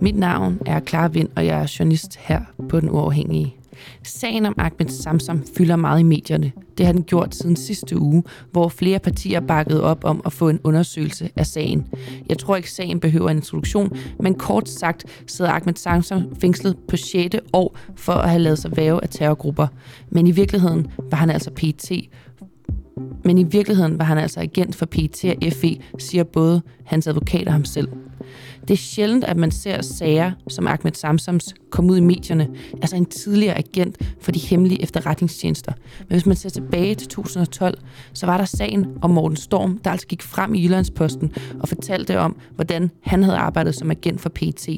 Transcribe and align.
Mit 0.00 0.16
navn 0.16 0.58
er 0.66 0.80
Clara 0.80 1.08
Vind, 1.08 1.28
og 1.36 1.46
jeg 1.46 1.62
er 1.62 1.76
journalist 1.78 2.16
her 2.16 2.40
på 2.68 2.80
Den 2.80 2.90
Uafhængige. 2.90 3.56
Sagen 4.02 4.46
om 4.46 4.54
Ahmed 4.58 4.88
Samsam 4.88 5.44
fylder 5.56 5.76
meget 5.76 6.00
i 6.00 6.02
medierne. 6.02 6.52
Det 6.78 6.86
har 6.86 6.92
den 6.92 7.02
gjort 7.02 7.34
siden 7.34 7.56
sidste 7.56 7.98
uge, 8.00 8.22
hvor 8.52 8.68
flere 8.68 8.98
partier 8.98 9.40
bakkede 9.40 9.82
op 9.82 10.04
om 10.04 10.22
at 10.24 10.32
få 10.32 10.48
en 10.48 10.60
undersøgelse 10.64 11.30
af 11.36 11.46
sagen. 11.46 11.86
Jeg 12.28 12.38
tror 12.38 12.56
ikke, 12.56 12.70
sagen 12.70 13.00
behøver 13.00 13.30
en 13.30 13.36
introduktion, 13.36 13.96
men 14.20 14.34
kort 14.34 14.68
sagt 14.68 15.04
sidder 15.26 15.50
Ahmed 15.50 15.74
Samsam 15.74 16.36
fængslet 16.40 16.76
på 16.88 16.96
6. 16.96 17.36
år 17.52 17.76
for 17.96 18.12
at 18.12 18.30
have 18.30 18.42
lavet 18.42 18.58
sig 18.58 18.76
væve 18.76 19.02
af 19.02 19.08
terrorgrupper. 19.08 19.66
Men 20.10 20.26
i 20.26 20.30
virkeligheden 20.30 20.86
var 21.10 21.16
han 21.16 21.30
altså 21.30 21.50
PT 21.50 21.92
men 23.24 23.38
i 23.38 23.42
virkeligheden 23.42 23.98
var 23.98 24.04
han 24.04 24.18
altså 24.18 24.40
agent 24.40 24.76
for 24.76 24.86
PET 24.86 25.24
og 25.24 25.52
FE, 25.52 25.76
siger 25.98 26.24
både 26.24 26.62
hans 26.84 27.06
advokat 27.06 27.46
og 27.46 27.52
ham 27.52 27.64
selv. 27.64 27.88
Det 28.60 28.70
er 28.70 28.78
sjældent, 28.78 29.24
at 29.24 29.36
man 29.36 29.50
ser 29.50 29.82
sager 29.82 30.32
som 30.48 30.66
Ahmed 30.66 30.92
Samsams 30.92 31.54
komme 31.70 31.92
ud 31.92 31.96
i 31.96 32.00
medierne, 32.00 32.48
altså 32.74 32.96
en 32.96 33.06
tidligere 33.06 33.58
agent 33.58 33.98
for 34.20 34.32
de 34.32 34.38
hemmelige 34.38 34.82
efterretningstjenester. 34.82 35.72
Men 35.98 36.08
hvis 36.08 36.26
man 36.26 36.36
ser 36.36 36.48
tilbage 36.48 36.94
til 36.94 37.08
2012, 37.08 37.78
så 38.12 38.26
var 38.26 38.36
der 38.36 38.44
sagen 38.44 38.86
om 39.02 39.10
Morten 39.10 39.36
Storm, 39.36 39.78
der 39.78 39.90
altså 39.90 40.06
gik 40.06 40.22
frem 40.22 40.54
i 40.54 40.64
Jyllandsposten 40.64 41.32
og 41.60 41.68
fortalte 41.68 42.18
om, 42.18 42.36
hvordan 42.54 42.90
han 43.02 43.22
havde 43.22 43.36
arbejdet 43.36 43.74
som 43.74 43.90
agent 43.90 44.20
for 44.20 44.28
PT. 44.28 44.68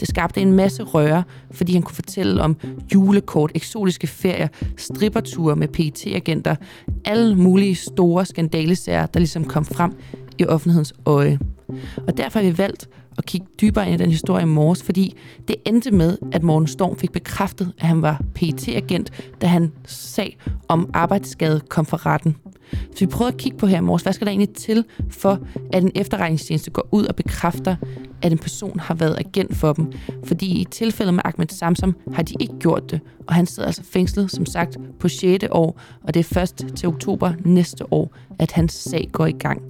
Det 0.00 0.08
skabte 0.08 0.40
en 0.40 0.52
masse 0.52 0.82
røre, 0.82 1.22
fordi 1.50 1.72
han 1.72 1.82
kunne 1.82 1.94
fortælle 1.94 2.42
om 2.42 2.56
julekort, 2.94 3.52
eksotiske 3.54 4.06
ferier, 4.06 4.48
stripperture 4.76 5.56
med 5.56 5.68
PT 5.68 6.06
agenter 6.06 6.56
alle 7.04 7.36
mulige 7.36 7.74
store 7.74 8.26
skandalesager, 8.26 9.06
der 9.06 9.20
ligesom 9.20 9.44
kom 9.44 9.64
frem 9.64 9.92
i 10.38 10.44
offentlighedens 10.44 10.94
øje. 11.06 11.38
Og 12.06 12.16
derfor 12.16 12.38
har 12.38 12.46
vi 12.46 12.58
valgt 12.58 12.88
at 13.18 13.26
kigge 13.26 13.46
dybere 13.60 13.86
ind 13.86 14.00
i 14.00 14.04
den 14.04 14.10
historie 14.10 14.42
i 14.42 14.46
morges, 14.46 14.82
fordi 14.82 15.16
det 15.48 15.56
endte 15.64 15.90
med, 15.90 16.18
at 16.32 16.42
Morten 16.42 16.66
Storm 16.66 16.96
fik 16.96 17.12
bekræftet, 17.12 17.72
at 17.78 17.86
han 17.86 18.02
var 18.02 18.22
pt 18.34 18.68
agent 18.68 19.12
da 19.40 19.46
han 19.46 19.72
sag 19.84 20.38
om 20.68 20.90
arbejdsskade 20.94 21.60
kom 21.68 21.86
for 21.86 22.06
retten. 22.06 22.36
Så 22.72 23.00
vi 23.00 23.06
prøvede 23.06 23.34
at 23.34 23.38
kigge 23.38 23.58
på 23.58 23.66
her 23.66 23.78
i 23.78 23.80
morges, 23.80 24.02
hvad 24.02 24.12
skal 24.12 24.26
der 24.26 24.30
egentlig 24.30 24.54
til 24.54 24.84
for, 25.10 25.38
at 25.72 25.82
en 25.82 25.92
efterretningstjeneste 25.94 26.70
går 26.70 26.88
ud 26.92 27.04
og 27.04 27.16
bekræfter, 27.16 27.76
at 28.22 28.32
en 28.32 28.38
person 28.38 28.80
har 28.80 28.94
været 28.94 29.16
agent 29.18 29.56
for 29.56 29.72
dem. 29.72 29.92
Fordi 30.24 30.60
i 30.60 30.64
tilfældet 30.64 31.14
med 31.14 31.22
Ahmed 31.24 31.48
Samsam 31.48 31.96
har 32.12 32.22
de 32.22 32.34
ikke 32.40 32.54
gjort 32.58 32.90
det, 32.90 33.00
og 33.26 33.34
han 33.34 33.46
sidder 33.46 33.66
altså 33.66 33.82
fængslet, 33.82 34.30
som 34.30 34.46
sagt, 34.46 34.76
på 34.98 35.08
6. 35.08 35.44
år, 35.50 35.80
og 36.02 36.14
det 36.14 36.20
er 36.20 36.24
først 36.24 36.66
til 36.76 36.88
oktober 36.88 37.32
næste 37.44 37.92
år, 37.92 38.14
at 38.38 38.52
hans 38.52 38.72
sag 38.72 39.08
går 39.12 39.26
i 39.26 39.32
gang. 39.32 39.62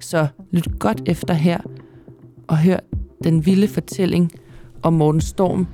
Så 0.00 0.26
lyt 0.50 0.78
godt 0.78 1.02
efter 1.06 1.34
her 1.34 1.58
og 2.48 2.58
hør 2.58 2.78
den 3.24 3.46
vilde 3.46 3.68
fortælling 3.68 4.32
om 4.82 4.92
Morten 4.92 5.20
Storm, 5.20 5.66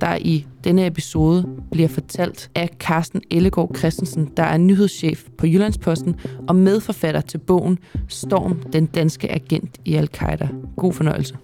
der 0.00 0.16
i 0.16 0.46
denne 0.64 0.86
episode 0.86 1.48
bliver 1.72 1.88
fortalt 1.88 2.50
af 2.54 2.68
Carsten 2.78 3.22
Ellegaard 3.30 3.76
Christensen, 3.76 4.30
der 4.36 4.42
er 4.42 4.56
nyhedschef 4.56 5.28
på 5.38 5.46
Jyllandsposten 5.46 6.16
og 6.48 6.56
medforfatter 6.56 7.20
til 7.20 7.38
bogen 7.38 7.78
Storm, 8.08 8.62
den 8.72 8.86
danske 8.86 9.32
agent 9.32 9.80
i 9.84 9.94
Al-Qaida. 9.94 10.48
God 10.76 10.92
fornøjelse. 10.92 11.38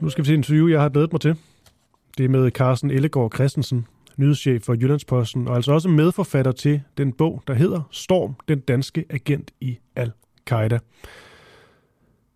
Nu 0.00 0.08
skal 0.08 0.24
vi 0.24 0.26
se 0.26 0.32
en 0.34 0.38
interview, 0.38 0.68
jeg 0.68 0.80
har 0.80 0.88
glædet 0.88 1.12
mig 1.12 1.20
til. 1.20 1.36
Det 2.18 2.24
er 2.24 2.28
med 2.28 2.50
Carsten 2.50 2.90
Ellegaard 2.90 3.32
Christensen, 3.34 3.86
nyhedschef 4.16 4.62
for 4.62 4.74
Jyllandsposten, 4.74 5.48
og 5.48 5.56
altså 5.56 5.72
også 5.72 5.88
medforfatter 5.88 6.52
til 6.52 6.82
den 6.98 7.12
bog, 7.12 7.42
der 7.46 7.54
hedder 7.54 7.88
Storm, 7.90 8.34
den 8.48 8.60
danske 8.60 9.04
agent 9.10 9.50
i 9.60 9.78
Al-Qaida. 9.96 10.78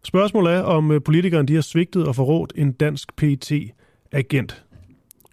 Spørgsmålet 0.05 0.53
er, 0.53 0.61
om 0.61 0.91
øh, 0.91 1.03
politikeren 1.03 1.49
de 1.49 1.55
har 1.55 1.63
svigtet 1.63 2.07
og 2.07 2.17
forrådt 2.17 2.53
en 2.57 2.73
dansk 2.73 3.17
pt 3.17 3.53
agent 4.13 4.65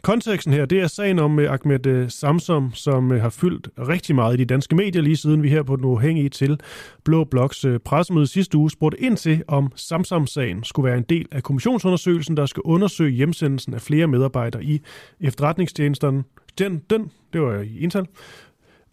Konteksten 0.02 0.53
her, 0.53 0.66
det 0.66 0.80
er 0.80 0.88
sagen 0.88 1.19
om 1.19 1.40
øh, 1.40 1.53
Ahmed 1.53 1.85
øh, 1.85 2.09
Samsom, 2.09 2.72
som 2.74 3.12
øh, 3.12 3.22
har 3.22 3.30
fyldt 3.30 3.69
rigtig 3.78 4.16
meget 4.16 4.34
i 4.34 4.38
de 4.38 4.46
danske 4.46 4.75
medier, 4.75 5.02
lige 5.02 5.18
siden 5.18 5.44
vi 5.44 5.50
her 5.50 5.63
på 5.63 5.75
den 5.75 5.85
uafhængige 5.85 6.30
til 6.30 6.59
Blå 7.03 7.24
Bloks 7.24 7.66
øh, 7.66 7.80
pressemøde 7.80 8.28
sidste 8.28 8.58
uge 8.58 8.72
spurgte 8.72 9.02
ind 9.02 9.18
til, 9.18 9.44
om 9.47 9.72
Samsom-sagen 9.75 10.63
skulle 10.63 10.90
være 10.90 10.97
en 10.97 11.06
del 11.09 11.28
af 11.31 11.44
kommissionsundersøgelsen, 11.44 12.38
der 12.38 12.46
skal 12.46 12.62
undersøge 12.62 13.12
hjemsendelsen 13.12 13.74
af 13.74 13.81
flere 13.81 14.08
medarbejdere 14.08 14.63
i 14.63 14.81
efterretningstjenesterne. 15.22 16.24
Den, 16.58 16.81
den 16.90 17.12
det 17.34 17.41
var 17.41 17.59
i 17.59 17.78
Intel, 17.79 18.08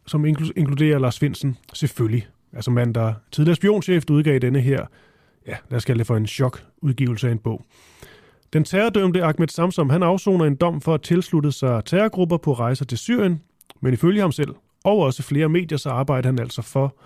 som 0.06 0.24
inkluderer 0.56 0.98
Lars 0.98 1.18
Finsen, 1.18 1.56
selvfølgelig. 1.72 2.26
Altså 2.52 2.70
mand, 2.70 2.94
der 2.94 3.14
tidligere 3.32 3.56
spionchef, 3.56 4.04
udgav 4.10 4.38
denne 4.38 4.60
her 4.60 4.86
ja, 5.46 5.56
lad 5.70 5.76
os 5.76 5.84
kalde 5.84 5.98
det 5.98 6.06
for 6.06 6.16
en 6.16 6.26
chok-udgivelse 6.26 7.28
af 7.28 7.32
en 7.32 7.38
bog. 7.38 7.64
Den 8.54 8.64
terrordømte 8.64 9.24
Ahmed 9.24 9.48
Samsom, 9.48 9.90
han 9.90 10.02
afsoner 10.02 10.44
en 10.44 10.54
dom 10.54 10.80
for 10.80 10.94
at 10.94 11.02
tilslutte 11.02 11.52
sig 11.52 11.84
terrorgrupper 11.84 12.36
på 12.36 12.52
rejser 12.52 12.84
til 12.84 12.98
Syrien, 12.98 13.42
men 13.80 13.94
ifølge 13.94 14.20
ham 14.20 14.32
selv, 14.32 14.54
og 14.84 14.98
også 14.98 15.22
flere 15.22 15.48
medier, 15.48 15.78
så 15.78 15.90
arbejder 15.90 16.28
han 16.28 16.38
altså 16.38 16.62
for 16.62 16.96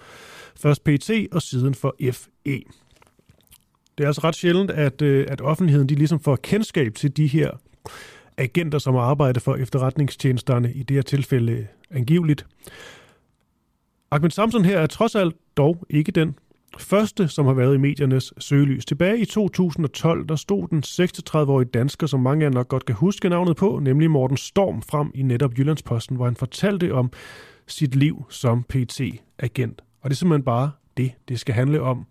først 0.57 0.85
PT 0.85 1.11
og 1.33 1.43
siden 1.43 1.75
for 1.75 1.97
FE. 2.13 2.63
Det 3.99 4.05
er 4.05 4.07
altså 4.07 4.21
ret 4.25 4.35
sjældent, 4.35 4.71
at, 4.71 5.03
øh, 5.03 5.27
at 5.29 5.41
offentligheden 5.41 5.89
de 5.89 5.95
ligesom 5.95 6.21
får 6.21 6.37
kendskab 6.37 6.95
til 6.95 7.17
de 7.17 7.27
her 7.27 7.51
agenter, 8.37 8.79
som 8.79 8.97
arbejder 8.97 9.41
for 9.41 9.55
efterretningstjenesterne, 9.57 10.73
i 10.73 10.83
det 10.83 10.95
her 10.95 11.03
tilfælde 11.03 11.67
angiveligt. 11.91 12.47
Ahmed 14.11 14.31
Samson 14.31 14.65
her 14.65 14.79
er 14.79 14.87
trods 14.87 15.15
alt 15.15 15.37
dog 15.57 15.87
ikke 15.91 16.13
den 16.13 16.35
første, 16.79 17.29
som 17.29 17.47
har 17.47 17.53
været 17.53 17.75
i 17.75 17.79
mediernes 17.79 18.33
søgelys. 18.39 18.84
Tilbage 18.84 19.19
i 19.19 19.25
2012, 19.25 20.29
der 20.29 20.37
stod 20.37 20.69
den 20.69 20.83
36-årige 20.87 21.69
dansker, 21.69 22.06
som 22.06 22.21
mange 22.21 22.47
af 22.47 22.53
nok 22.53 22.69
godt 22.69 22.84
kan 22.84 22.95
huske 22.95 23.29
navnet 23.29 23.56
på, 23.56 23.79
nemlig 23.83 24.11
Morten 24.11 24.37
Storm, 24.37 24.83
frem 24.83 25.11
i 25.15 25.23
netop 25.23 25.59
Jyllandsposten, 25.59 26.17
hvor 26.17 26.25
han 26.25 26.37
fortalte 26.37 26.95
om 26.95 27.12
sit 27.67 27.95
liv 27.95 28.25
som 28.31 28.62
PT-agent. 28.62 29.83
Og 30.01 30.11
det 30.11 30.15
er 30.15 30.17
simpelthen 30.17 30.45
bare 30.45 30.71
det, 30.97 31.12
det 31.29 31.41
skal 31.41 31.55
handle 31.55 31.83
om 31.83 32.06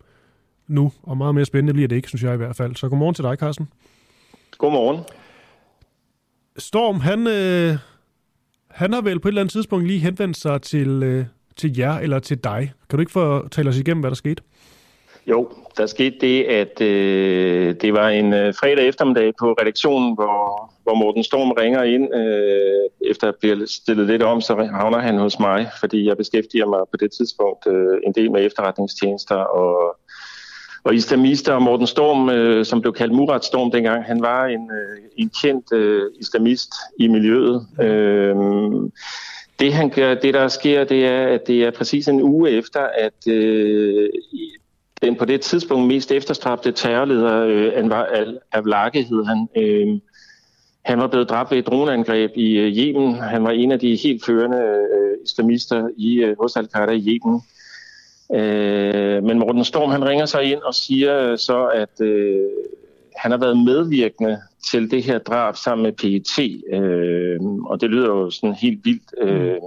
nu, 0.66 0.92
og 1.02 1.16
meget 1.16 1.34
mere 1.34 1.44
spændende 1.44 1.72
bliver 1.72 1.88
det 1.88 1.96
ikke, 1.96 2.08
synes 2.08 2.22
jeg 2.22 2.34
i 2.34 2.36
hvert 2.36 2.56
fald. 2.56 2.76
Så 2.76 2.88
godmorgen 2.88 3.14
til 3.14 3.24
dig, 3.24 3.36
Carsten. 3.38 3.68
Godmorgen. 4.58 5.04
Storm, 6.58 7.00
han, 7.00 7.26
øh, 7.26 7.78
han 8.70 8.92
har 8.92 9.00
vel 9.00 9.20
på 9.20 9.28
et 9.28 9.30
eller 9.30 9.40
andet 9.40 9.52
tidspunkt 9.52 9.86
lige 9.86 9.98
henvendt 9.98 10.36
sig 10.36 10.62
til, 10.62 11.02
øh, 11.02 11.26
til 11.58 11.78
jer 11.78 11.98
eller 11.98 12.18
til 12.18 12.44
dig. 12.44 12.72
Kan 12.90 12.96
du 12.96 13.00
ikke 13.00 13.12
fortælle 13.12 13.68
os 13.68 13.78
igennem, 13.78 14.00
hvad 14.00 14.10
der 14.10 14.16
skete? 14.16 14.42
Jo, 15.26 15.48
der 15.76 15.86
skete 15.86 16.16
det, 16.20 16.44
at 16.44 16.80
øh, 16.80 17.74
det 17.80 17.92
var 17.92 18.08
en 18.08 18.32
øh, 18.32 18.54
fredag 18.54 18.88
eftermiddag 18.88 19.32
på 19.40 19.52
redaktionen, 19.52 20.14
hvor, 20.14 20.72
hvor 20.82 20.94
Morten 20.94 21.24
Storm 21.24 21.50
ringer 21.50 21.82
ind. 21.82 22.14
Øh, 22.14 23.10
efter 23.10 23.28
at 23.28 23.34
blive 23.40 23.66
stillet 23.66 24.06
lidt 24.06 24.22
om, 24.22 24.40
så 24.40 24.68
havner 24.72 24.98
han 24.98 25.18
hos 25.18 25.38
mig, 25.38 25.68
fordi 25.80 26.06
jeg 26.06 26.16
beskæftiger 26.16 26.66
mig 26.66 26.80
på 26.90 26.96
det 27.00 27.10
tidspunkt 27.12 27.66
øh, 27.66 27.98
en 28.06 28.12
del 28.12 28.30
med 28.30 28.46
efterretningstjenester 28.46 29.34
og, 29.34 29.96
og 30.84 30.94
islamister. 30.94 31.52
Og 31.52 31.62
Morten 31.62 31.86
Storm, 31.86 32.30
øh, 32.30 32.64
som 32.64 32.80
blev 32.80 32.92
kaldt 32.92 33.14
Murat 33.14 33.44
Storm 33.44 33.70
dengang, 33.70 34.04
han 34.04 34.22
var 34.22 34.44
en, 34.44 34.70
øh, 34.70 34.98
en 35.16 35.30
kendt 35.42 35.72
øh, 35.72 36.02
islamist 36.20 36.72
i 36.98 37.08
miljøet. 37.08 37.66
Øh, 37.80 38.36
det, 39.58 39.72
han 39.74 39.90
gør, 39.90 40.14
det 40.14 40.34
der 40.34 40.48
sker, 40.48 40.84
det 40.84 41.06
er, 41.06 41.26
at 41.26 41.46
det 41.46 41.64
er 41.64 41.70
præcis 41.70 42.08
en 42.08 42.22
uge 42.22 42.50
efter, 42.50 42.80
at 42.80 43.28
øh, 43.28 44.08
den 45.02 45.16
på 45.16 45.24
det 45.24 45.40
tidspunkt 45.40 45.86
mest 45.86 46.12
efterstræbte 46.12 46.72
terrorleder, 46.72 47.44
øh, 47.46 47.72
Anwar 47.74 48.04
al-Awlaki 48.04 49.02
hed 49.02 49.24
han, 49.24 49.48
øh, 49.56 50.00
han 50.84 50.98
var 50.98 51.06
blevet 51.06 51.30
dræbt 51.30 51.50
ved 51.50 51.58
et 51.58 51.66
droneangreb 51.66 52.30
i 52.34 52.58
øh, 52.58 52.76
Yemen. 52.76 53.14
Han 53.14 53.44
var 53.44 53.50
en 53.50 53.72
af 53.72 53.78
de 53.78 53.96
helt 53.96 54.24
førende 54.24 54.58
øh, 54.58 55.16
islamister 55.24 55.88
i, 55.96 56.14
øh, 56.14 56.36
hos 56.40 56.56
al-Qaida 56.56 56.92
i 56.92 57.08
Yemen. 57.08 57.42
Øh, 58.34 59.24
men 59.24 59.38
Morten 59.38 59.64
Storm 59.64 59.90
han 59.90 60.04
ringer 60.04 60.26
sig 60.26 60.44
ind 60.44 60.60
og 60.60 60.74
siger 60.74 61.36
så, 61.36 61.66
at 61.66 62.00
øh, 62.00 62.46
han 63.16 63.30
har 63.30 63.38
været 63.38 63.56
medvirkende 63.56 64.38
til 64.70 64.90
det 64.90 65.02
her 65.02 65.18
drab 65.18 65.56
sammen 65.56 65.82
med 65.82 65.92
PET, 65.92 66.62
øh, 66.72 67.40
og 67.66 67.80
det 67.80 67.90
lyder 67.90 68.06
jo 68.06 68.30
sådan 68.30 68.54
helt 68.54 68.84
vildt. 68.84 69.14
Øh. 69.20 69.52
Mm. 69.52 69.60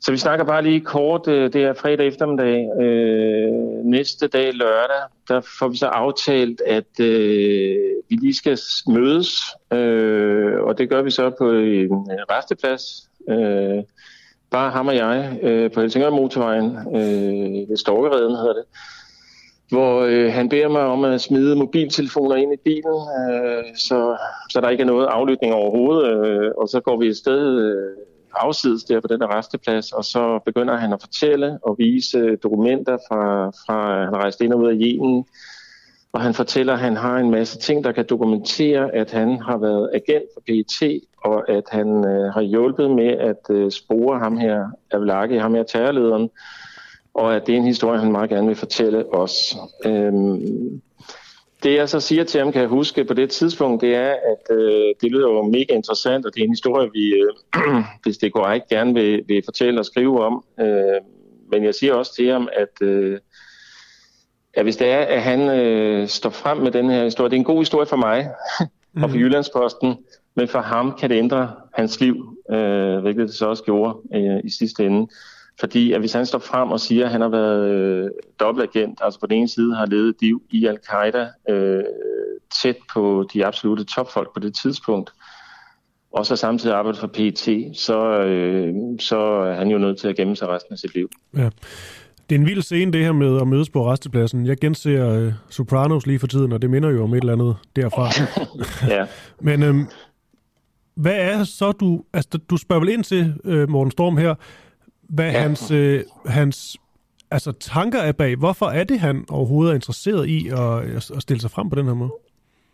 Så 0.00 0.10
vi 0.10 0.16
snakker 0.16 0.44
bare 0.44 0.62
lige 0.62 0.80
kort, 0.80 1.28
øh, 1.28 1.52
det 1.52 1.64
er 1.64 1.74
fredag 1.74 2.06
eftermiddag. 2.06 2.82
Øh, 2.82 3.52
næste 3.84 4.28
dag 4.28 4.54
lørdag, 4.54 5.02
der 5.28 5.40
får 5.58 5.68
vi 5.68 5.76
så 5.76 5.86
aftalt, 5.86 6.62
at 6.66 7.00
øh, 7.00 7.76
vi 8.08 8.16
lige 8.16 8.34
skal 8.34 8.58
mødes, 8.88 9.40
øh, 9.72 10.60
og 10.60 10.78
det 10.78 10.88
gør 10.88 11.02
vi 11.02 11.10
så 11.10 11.30
på 11.30 11.50
en 11.50 12.06
resteplads. 12.30 13.10
Øh, 13.28 13.82
bare 14.50 14.70
ham 14.70 14.86
og 14.86 14.96
jeg 14.96 15.38
øh, 15.42 15.70
på 15.70 15.80
Helsingør 15.80 16.10
Motorvejen, 16.10 16.76
øh, 16.76 17.68
ved 17.70 17.76
Storkereden 17.76 18.36
hedder 18.36 18.54
det 18.54 18.64
hvor 19.74 20.00
øh, 20.00 20.32
han 20.32 20.48
beder 20.48 20.68
mig 20.68 20.82
om 20.82 21.04
at 21.04 21.20
smide 21.20 21.56
mobiltelefoner 21.56 22.36
ind 22.36 22.52
i 22.52 22.56
bilen, 22.64 22.98
øh, 23.20 23.64
så, 23.76 24.16
så 24.50 24.60
der 24.60 24.68
ikke 24.68 24.82
er 24.82 24.86
noget 24.86 25.06
aflytning 25.06 25.54
overhovedet, 25.54 26.26
øh, 26.26 26.50
og 26.58 26.68
så 26.68 26.80
går 26.80 26.96
vi 27.00 27.06
et 27.06 27.16
sted 27.16 27.42
øh, 27.66 27.96
afsides 28.36 28.84
der 28.84 29.00
på 29.00 29.08
den 29.08 29.20
der 29.20 29.38
resteplads, 29.38 29.92
og 29.92 30.04
så 30.04 30.38
begynder 30.44 30.76
han 30.76 30.92
at 30.92 31.00
fortælle 31.00 31.58
og 31.62 31.76
vise 31.78 32.36
dokumenter 32.36 32.96
fra, 33.08 33.50
fra 33.66 34.04
han 34.04 34.16
rejste 34.16 34.44
ind 34.44 34.52
og 34.52 34.60
ud 34.60 34.68
af 34.68 34.76
Yemen, 34.80 35.24
og 36.12 36.20
han 36.20 36.34
fortæller, 36.34 36.72
at 36.72 36.78
han 36.78 36.96
har 36.96 37.16
en 37.16 37.30
masse 37.30 37.58
ting, 37.58 37.84
der 37.84 37.92
kan 37.92 38.06
dokumentere, 38.10 38.94
at 38.94 39.10
han 39.10 39.40
har 39.40 39.58
været 39.58 39.90
agent 39.94 40.24
for 40.34 40.40
PET, 40.46 41.00
og 41.24 41.50
at 41.50 41.64
han 41.70 41.88
øh, 42.06 42.32
har 42.32 42.42
hjulpet 42.42 42.90
med 42.90 43.10
at 43.30 43.42
øh, 43.50 43.70
spore 43.70 44.18
ham 44.18 44.36
her, 44.36 44.66
Avlaki, 44.90 45.36
ham 45.36 45.54
her 45.54 45.62
terrorlederen, 45.62 46.30
og 47.14 47.36
at 47.36 47.46
det 47.46 47.52
er 47.52 47.56
en 47.56 47.66
historie, 47.66 48.00
han 48.00 48.12
meget 48.12 48.30
gerne 48.30 48.46
vil 48.46 48.56
fortælle 48.56 49.14
os. 49.14 49.56
Øhm, 49.84 50.80
det 51.62 51.74
jeg 51.74 51.88
så 51.88 52.00
siger 52.00 52.24
til 52.24 52.40
ham, 52.40 52.52
kan 52.52 52.60
jeg 52.60 52.68
huske 52.68 53.04
på 53.04 53.14
det 53.14 53.30
tidspunkt, 53.30 53.82
det 53.82 53.94
er, 53.94 54.10
at 54.10 54.56
øh, 54.56 54.94
det 55.00 55.10
lyder 55.10 55.28
jo 55.28 55.42
mega 55.42 55.74
interessant, 55.74 56.26
og 56.26 56.34
det 56.34 56.40
er 56.40 56.44
en 56.44 56.50
historie, 56.50 56.90
vi, 56.92 57.14
øh, 57.14 57.84
hvis 58.02 58.18
det 58.18 58.32
går 58.32 58.52
ikke 58.52 58.66
gerne 58.70 58.94
vil, 58.94 59.22
vil 59.26 59.42
fortælle 59.44 59.80
og 59.80 59.86
skrive 59.86 60.24
om. 60.24 60.44
Øh, 60.60 61.00
men 61.52 61.64
jeg 61.64 61.74
siger 61.74 61.94
også 61.94 62.14
til 62.14 62.32
ham, 62.32 62.48
at, 62.52 62.86
øh, 62.86 63.18
at 64.54 64.62
hvis 64.62 64.76
det 64.76 64.90
er, 64.90 64.98
at 64.98 65.22
han 65.22 65.40
øh, 65.40 66.08
står 66.08 66.30
frem 66.30 66.56
med 66.56 66.70
den 66.70 66.90
her 66.90 67.04
historie, 67.04 67.30
det 67.30 67.36
er 67.36 67.40
en 67.40 67.44
god 67.44 67.58
historie 67.58 67.86
for 67.86 67.96
mig 67.96 68.30
og 68.94 69.00
for 69.00 69.08
mhm. 69.08 69.18
Jyllandsposten, 69.18 69.96
men 70.34 70.48
for 70.48 70.58
ham 70.58 70.96
kan 71.00 71.10
det 71.10 71.16
ændre 71.16 71.52
hans 71.74 72.00
liv, 72.00 72.38
øh, 72.50 72.98
hvilket 72.98 73.28
det 73.28 73.34
så 73.34 73.46
også 73.46 73.62
gjorde 73.62 73.98
øh, 74.14 74.40
i 74.44 74.50
sidste 74.50 74.86
ende. 74.86 75.08
Fordi 75.60 75.92
at 75.92 76.00
hvis 76.00 76.12
han 76.12 76.26
står 76.26 76.38
frem 76.38 76.70
og 76.70 76.80
siger, 76.80 77.04
at 77.04 77.12
han 77.12 77.20
har 77.20 77.28
været 77.28 77.70
øh, 77.70 78.10
dobbeltagent, 78.40 78.98
altså 79.02 79.20
på 79.20 79.26
den 79.26 79.38
ene 79.38 79.48
side 79.48 79.74
har 79.74 79.86
levet 79.86 80.14
liv 80.20 80.42
i 80.50 80.66
Al-Qaida 80.66 81.28
øh, 81.48 81.84
tæt 82.62 82.76
på 82.94 83.28
de 83.34 83.46
absolute 83.46 83.84
topfolk 83.84 84.34
på 84.34 84.40
det 84.40 84.54
tidspunkt, 84.62 85.10
og 86.12 86.26
så 86.26 86.36
samtidig 86.36 86.76
arbejdet 86.76 87.00
for 87.00 87.06
PET, 87.06 87.70
så, 87.74 88.20
øh, 88.20 88.74
så 89.00 89.18
er 89.18 89.54
han 89.54 89.68
jo 89.68 89.78
nødt 89.78 89.98
til 89.98 90.08
at 90.08 90.16
gemme 90.16 90.36
sig 90.36 90.48
resten 90.48 90.72
af 90.72 90.78
sit 90.78 90.94
liv. 90.94 91.08
Ja. 91.36 91.50
Det 92.30 92.34
er 92.34 92.40
en 92.40 92.46
vild 92.46 92.62
scene, 92.62 92.92
det 92.92 93.04
her 93.04 93.12
med 93.12 93.40
at 93.40 93.48
mødes 93.48 93.70
på 93.70 93.92
restepladsen. 93.92 94.46
Jeg 94.46 94.56
genser 94.56 95.26
uh, 95.26 95.32
Sopranos 95.50 96.06
lige 96.06 96.18
for 96.18 96.26
tiden, 96.26 96.52
og 96.52 96.62
det 96.62 96.70
minder 96.70 96.90
jo 96.90 97.02
om 97.02 97.14
et 97.14 97.20
eller 97.20 97.32
andet 97.32 97.56
derfra. 97.76 98.08
ja. 98.96 99.06
Men 99.40 99.62
øhm, 99.62 99.86
hvad 100.94 101.16
er 101.16 101.44
så 101.44 101.72
du... 101.72 102.04
Altså, 102.12 102.38
du 102.50 102.56
spørger 102.56 102.80
vel 102.80 102.92
ind 102.92 103.04
til, 103.04 103.34
uh, 103.44 103.68
Morten 103.70 103.90
Storm 103.90 104.16
her, 104.16 104.34
hvad 105.08 105.30
ja. 105.30 105.40
hans, 105.40 105.70
uh, 105.70 106.00
hans 106.26 106.76
altså, 107.30 107.52
tanker 107.52 107.98
er 107.98 108.12
bag. 108.12 108.36
Hvorfor 108.36 108.66
er 108.66 108.84
det, 108.84 109.00
han 109.00 109.24
overhovedet 109.30 109.70
er 109.70 109.74
interesseret 109.74 110.28
i 110.28 110.48
at, 110.48 111.10
at 111.16 111.22
stille 111.22 111.40
sig 111.40 111.50
frem 111.50 111.70
på 111.70 111.76
den 111.76 111.86
her 111.86 111.94
måde? 111.94 112.10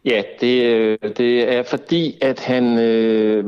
Ja, 0.04 0.22
det, 0.40 1.18
det 1.18 1.52
er 1.52 1.62
fordi, 1.62 2.18
at 2.22 2.40
han... 2.40 2.78
Øh, 2.78 3.44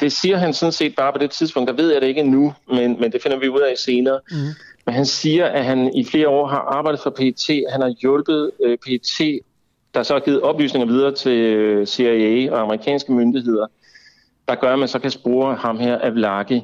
det 0.00 0.12
siger 0.12 0.36
han 0.36 0.54
sådan 0.54 0.72
set 0.72 0.94
bare 0.96 1.12
på 1.12 1.18
det 1.18 1.30
tidspunkt. 1.30 1.68
Der 1.68 1.76
ved 1.76 1.92
jeg 1.92 2.00
det 2.00 2.08
ikke 2.08 2.22
nu, 2.22 2.54
men, 2.68 3.00
men 3.00 3.12
det 3.12 3.22
finder 3.22 3.38
vi 3.38 3.48
ud 3.48 3.60
af 3.60 3.78
senere. 3.78 4.20
Mm. 4.30 4.36
Men 4.86 4.94
han 4.94 5.06
siger, 5.06 5.46
at 5.46 5.64
han 5.64 5.94
i 5.94 6.04
flere 6.04 6.28
år 6.28 6.46
har 6.46 6.58
arbejdet 6.58 7.00
for 7.00 7.10
PET. 7.10 7.64
Han 7.72 7.80
har 7.80 7.94
hjulpet 8.00 8.50
øh, 8.64 8.78
PET, 8.78 9.40
der 9.94 10.02
så 10.02 10.12
har 10.12 10.20
givet 10.20 10.40
oplysninger 10.40 10.86
videre 10.86 11.14
til 11.14 11.38
øh, 11.38 11.86
CIA 11.86 12.52
og 12.52 12.60
amerikanske 12.60 13.12
myndigheder, 13.12 13.66
der 14.48 14.54
gør, 14.54 14.72
at 14.72 14.78
man 14.78 14.88
så 14.88 14.98
kan 14.98 15.10
spore 15.10 15.54
ham 15.54 15.78
her 15.78 15.98
af 15.98 16.14
Vlaki. 16.14 16.62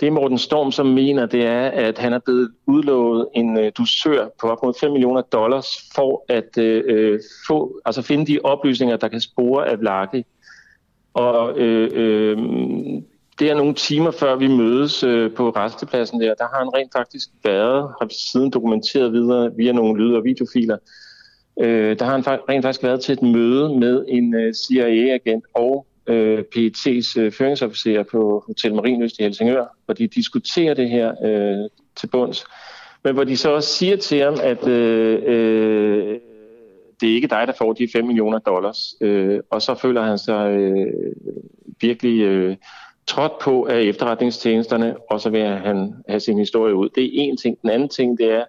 Det 0.00 0.12
Morten 0.12 0.38
Storm 0.38 0.72
som 0.72 0.86
mener, 0.86 1.26
det 1.26 1.46
er, 1.46 1.68
at 1.68 1.98
han 1.98 2.12
er 2.12 2.18
blevet 2.18 2.52
udlovet 2.66 3.28
en 3.34 3.58
øh, 3.58 3.72
dusør 3.78 4.28
på 4.40 4.46
op 4.46 4.62
mod 4.62 4.74
5 4.80 4.92
millioner 4.92 5.22
dollars 5.22 5.66
for 5.94 6.24
at 6.28 6.58
øh, 6.58 6.84
øh, 6.86 7.20
få, 7.48 7.80
altså 7.84 8.02
finde 8.02 8.26
de 8.26 8.38
oplysninger, 8.44 8.96
der 8.96 9.08
kan 9.08 9.20
spore 9.20 9.68
af 9.68 9.80
Vlaki. 9.80 10.24
Og 11.14 11.58
øh, 11.58 11.90
øh, 11.92 12.38
det 13.38 13.50
er 13.50 13.54
nogle 13.54 13.74
timer 13.74 14.10
før 14.10 14.36
vi 14.36 14.46
mødes 14.46 15.04
øh, 15.04 15.34
på 15.34 15.50
restepladsen 15.50 16.20
der, 16.20 16.34
der 16.34 16.44
har 16.44 16.58
han 16.58 16.74
rent 16.74 16.92
faktisk 16.92 17.28
været, 17.44 17.82
har 18.00 18.08
siden 18.10 18.50
dokumenteret 18.50 19.12
videre 19.12 19.52
via 19.56 19.72
nogle 19.72 20.02
lyd- 20.02 20.14
og 20.14 20.24
videofiler, 20.24 20.76
øh, 21.60 21.98
der 21.98 22.04
har 22.04 22.12
han 22.12 22.26
rent 22.26 22.64
faktisk 22.64 22.82
været 22.82 23.00
til 23.00 23.12
et 23.12 23.22
møde 23.22 23.78
med 23.78 24.04
en 24.08 24.34
øh, 24.34 24.54
CIA-agent 24.54 25.44
og 25.54 25.86
øh, 26.06 26.44
PET's 26.56 27.20
øh, 27.20 27.32
føringsofficerer 27.32 28.02
på 28.02 28.44
Hotel 28.46 28.74
Marienøst 28.74 29.18
i 29.18 29.22
Helsingør, 29.22 29.64
hvor 29.84 29.94
de 29.94 30.06
diskuterer 30.06 30.74
det 30.74 30.90
her 30.90 31.14
øh, 31.24 31.70
til 31.96 32.06
bunds. 32.06 32.44
Men 33.04 33.14
hvor 33.14 33.24
de 33.24 33.36
så 33.36 33.50
også 33.50 33.68
siger 33.68 33.96
til 33.96 34.18
ham, 34.18 34.34
at 34.42 34.68
øh, 34.68 35.22
øh, 35.26 36.18
det 37.00 37.10
er 37.10 37.14
ikke 37.14 37.28
dig, 37.28 37.46
der 37.46 37.52
får 37.58 37.72
de 37.72 37.88
5 37.92 38.06
millioner 38.06 38.38
dollars. 38.38 38.94
Øh, 39.00 39.40
og 39.50 39.62
så 39.62 39.74
føler 39.74 40.02
han 40.02 40.18
sig 40.18 40.50
øh, 40.50 40.92
virkelig 41.80 42.20
øh, 42.20 42.56
trådt 43.06 43.38
på 43.38 43.66
af 43.66 43.80
efterretningstjenesterne, 43.80 44.96
og 45.10 45.20
så 45.20 45.30
vil 45.30 45.42
han 45.44 45.94
have 46.08 46.20
sin 46.20 46.38
historie 46.38 46.74
ud. 46.74 46.88
Det 46.88 47.04
er 47.04 47.08
en 47.12 47.36
ting. 47.36 47.58
Den 47.62 47.70
anden 47.70 47.88
ting, 47.88 48.18
det 48.18 48.32
er, 48.32 48.44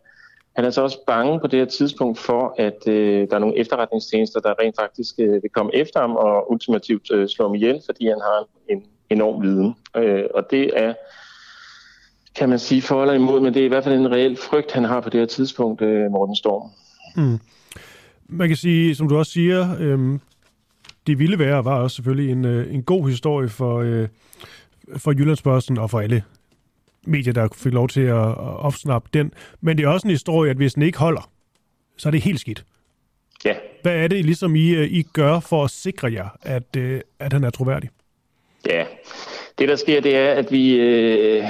han 0.57 0.65
er 0.65 0.69
så 0.69 0.81
også 0.81 0.98
bange 1.07 1.39
på 1.39 1.48
det 1.48 1.59
her 1.59 1.65
tidspunkt 1.65 2.19
for, 2.19 2.56
at 2.57 2.88
øh, 2.88 3.27
der 3.30 3.36
er 3.36 3.39
nogle 3.39 3.57
efterretningstjenester, 3.57 4.39
der 4.39 4.54
rent 4.62 4.75
faktisk 4.80 5.15
øh, 5.19 5.33
vil 5.44 5.51
komme 5.54 5.75
efter 5.75 6.00
ham 6.00 6.15
og 6.15 6.51
ultimativt 6.51 7.12
øh, 7.12 7.30
slå 7.30 7.45
ham 7.45 7.56
ihjel, 7.56 7.81
fordi 7.86 8.07
han 8.07 8.19
har 8.21 8.45
en 8.69 8.83
enorm 9.09 9.42
viden. 9.42 9.75
Øh, 9.98 10.24
og 10.33 10.48
det 10.51 10.71
er, 10.75 10.94
kan 12.36 12.50
man 12.50 12.59
sige, 12.59 12.81
for 12.81 13.01
eller 13.01 13.13
imod, 13.13 13.39
men 13.39 13.54
det 13.54 13.62
er 13.62 13.65
i 13.65 13.68
hvert 13.68 13.83
fald 13.83 14.00
en 14.00 14.12
reel 14.12 14.38
frygt, 14.38 14.71
han 14.71 14.83
har 14.83 15.01
på 15.01 15.09
det 15.09 15.19
her 15.19 15.27
tidspunkt, 15.27 15.81
øh, 15.81 16.12
Morten 16.12 16.36
Storm. 16.36 16.69
Mm. 17.15 17.39
Man 18.30 18.48
kan 18.48 18.57
sige, 18.57 18.95
som 18.95 19.09
du 19.09 19.18
også 19.18 19.31
siger, 19.31 19.68
øh, 19.80 20.19
det 21.07 21.19
ville 21.19 21.39
være, 21.39 21.65
var 21.65 21.80
også 21.80 21.95
selvfølgelig 21.95 22.31
en, 22.31 22.45
øh, 22.45 22.74
en 22.74 22.83
god 22.83 23.09
historie 23.09 23.50
for, 23.50 23.80
øh, 23.80 24.07
for 24.98 25.12
Jyllandsbørsen 25.12 25.77
og 25.77 25.89
for 25.89 26.00
alle 26.00 26.24
medier, 27.07 27.33
der 27.33 27.48
fik 27.56 27.74
lov 27.74 27.88
til 27.88 28.01
at, 28.01 28.27
at 28.30 28.38
opsnappe 28.38 29.09
den. 29.13 29.33
Men 29.62 29.77
det 29.77 29.83
er 29.83 29.89
også 29.89 30.07
en 30.07 30.12
historie, 30.12 30.51
at 30.51 30.57
hvis 30.57 30.74
den 30.74 30.83
ikke 30.83 30.98
holder, 30.98 31.30
så 31.98 32.09
er 32.09 32.12
det 32.12 32.21
helt 32.21 32.39
skidt. 32.39 32.65
Ja. 33.45 33.54
Hvad 33.81 33.95
er 33.95 34.07
det, 34.07 34.25
ligesom 34.25 34.56
I, 34.56 34.69
øh, 34.69 34.88
I 34.88 35.04
gør 35.13 35.39
for 35.39 35.63
at 35.63 35.71
sikre 35.71 36.13
jer, 36.13 36.27
at, 36.42 36.75
øh, 36.77 37.01
at 37.19 37.33
han 37.33 37.44
er 37.44 37.50
troværdig? 37.50 37.89
Ja, 38.68 38.86
det 39.59 39.69
der 39.69 39.75
sker, 39.75 40.01
det 40.01 40.15
er, 40.15 40.31
at 40.31 40.51
vi... 40.51 40.75
Øh, 40.75 41.44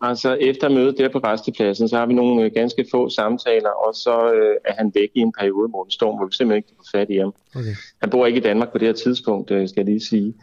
altså 0.00 0.34
efter 0.34 0.68
mødet 0.68 0.98
der 0.98 1.08
på 1.08 1.18
restepladsen, 1.18 1.88
så 1.88 1.96
har 1.96 2.06
vi 2.06 2.14
nogle 2.14 2.44
øh, 2.44 2.50
ganske 2.54 2.86
få 2.90 3.08
samtaler, 3.08 3.70
og 3.70 3.94
så 3.94 4.32
øh, 4.32 4.56
er 4.64 4.74
han 4.74 4.92
væk 4.94 5.08
i 5.14 5.20
en 5.20 5.32
periode, 5.38 5.68
Morten 5.68 5.90
Storm, 5.90 6.16
hvor 6.16 6.26
vi 6.26 6.32
simpelthen 6.32 6.56
ikke 6.56 6.68
kan 6.68 6.76
få 6.78 6.98
fat 6.98 7.10
i 7.10 7.16
ham. 7.16 7.34
Okay. 7.54 7.74
Han 8.00 8.10
bor 8.10 8.26
ikke 8.26 8.38
i 8.38 8.42
Danmark 8.42 8.72
på 8.72 8.78
det 8.78 8.88
her 8.88 8.92
tidspunkt, 8.92 9.48
skal 9.48 9.72
jeg 9.76 9.84
lige 9.84 10.00
sige. 10.00 10.34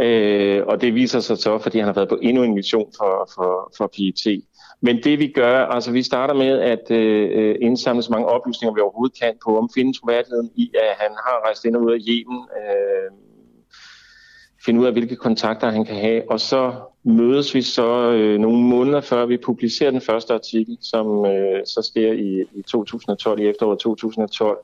Øh, 0.00 0.62
og 0.66 0.80
det 0.80 0.94
viser 0.94 1.20
sig 1.20 1.38
så, 1.38 1.58
fordi 1.58 1.78
han 1.78 1.86
har 1.86 1.94
været 1.94 2.08
på 2.08 2.18
endnu 2.22 2.42
en 2.42 2.54
mission 2.54 2.92
for, 2.98 3.30
for, 3.34 3.72
for 3.76 3.86
PET. 3.86 4.42
Men 4.80 5.02
det 5.02 5.18
vi 5.18 5.28
gør, 5.28 5.66
altså 5.66 5.92
vi 5.92 6.02
starter 6.02 6.34
med 6.34 6.60
at 6.60 6.90
øh, 6.90 7.30
øh 7.32 7.56
indsamle 7.60 8.02
så 8.02 8.12
mange 8.12 8.26
oplysninger, 8.26 8.74
vi 8.74 8.80
overhovedet 8.80 9.20
kan 9.20 9.34
på 9.44 9.58
om 9.58 9.70
finde 9.74 9.98
troværdigheden 9.98 10.50
i, 10.56 10.70
at 10.74 10.96
han 10.98 11.10
har 11.10 11.44
rejst 11.46 11.64
ind 11.64 11.76
og 11.76 11.82
ud 11.82 11.92
af 11.92 11.98
Yemen, 12.08 12.40
øh, 12.60 13.10
finde 14.64 14.80
ud 14.80 14.86
af, 14.86 14.92
hvilke 14.92 15.16
kontakter 15.16 15.70
han 15.70 15.84
kan 15.84 15.96
have, 15.96 16.30
og 16.30 16.40
så 16.40 16.72
mødes 17.04 17.54
vi 17.54 17.62
så 17.62 18.10
øh, 18.10 18.38
nogle 18.38 18.62
måneder 18.62 19.00
før 19.00 19.26
vi 19.26 19.36
publicerer 19.36 19.90
den 19.90 20.00
første 20.00 20.34
artikel, 20.34 20.78
som 20.80 21.26
øh, 21.26 21.66
så 21.66 21.82
sker 21.82 22.12
i, 22.12 22.44
i 22.54 22.62
2012, 22.62 23.40
i 23.40 23.48
efteråret 23.48 23.78
2012. 23.78 24.58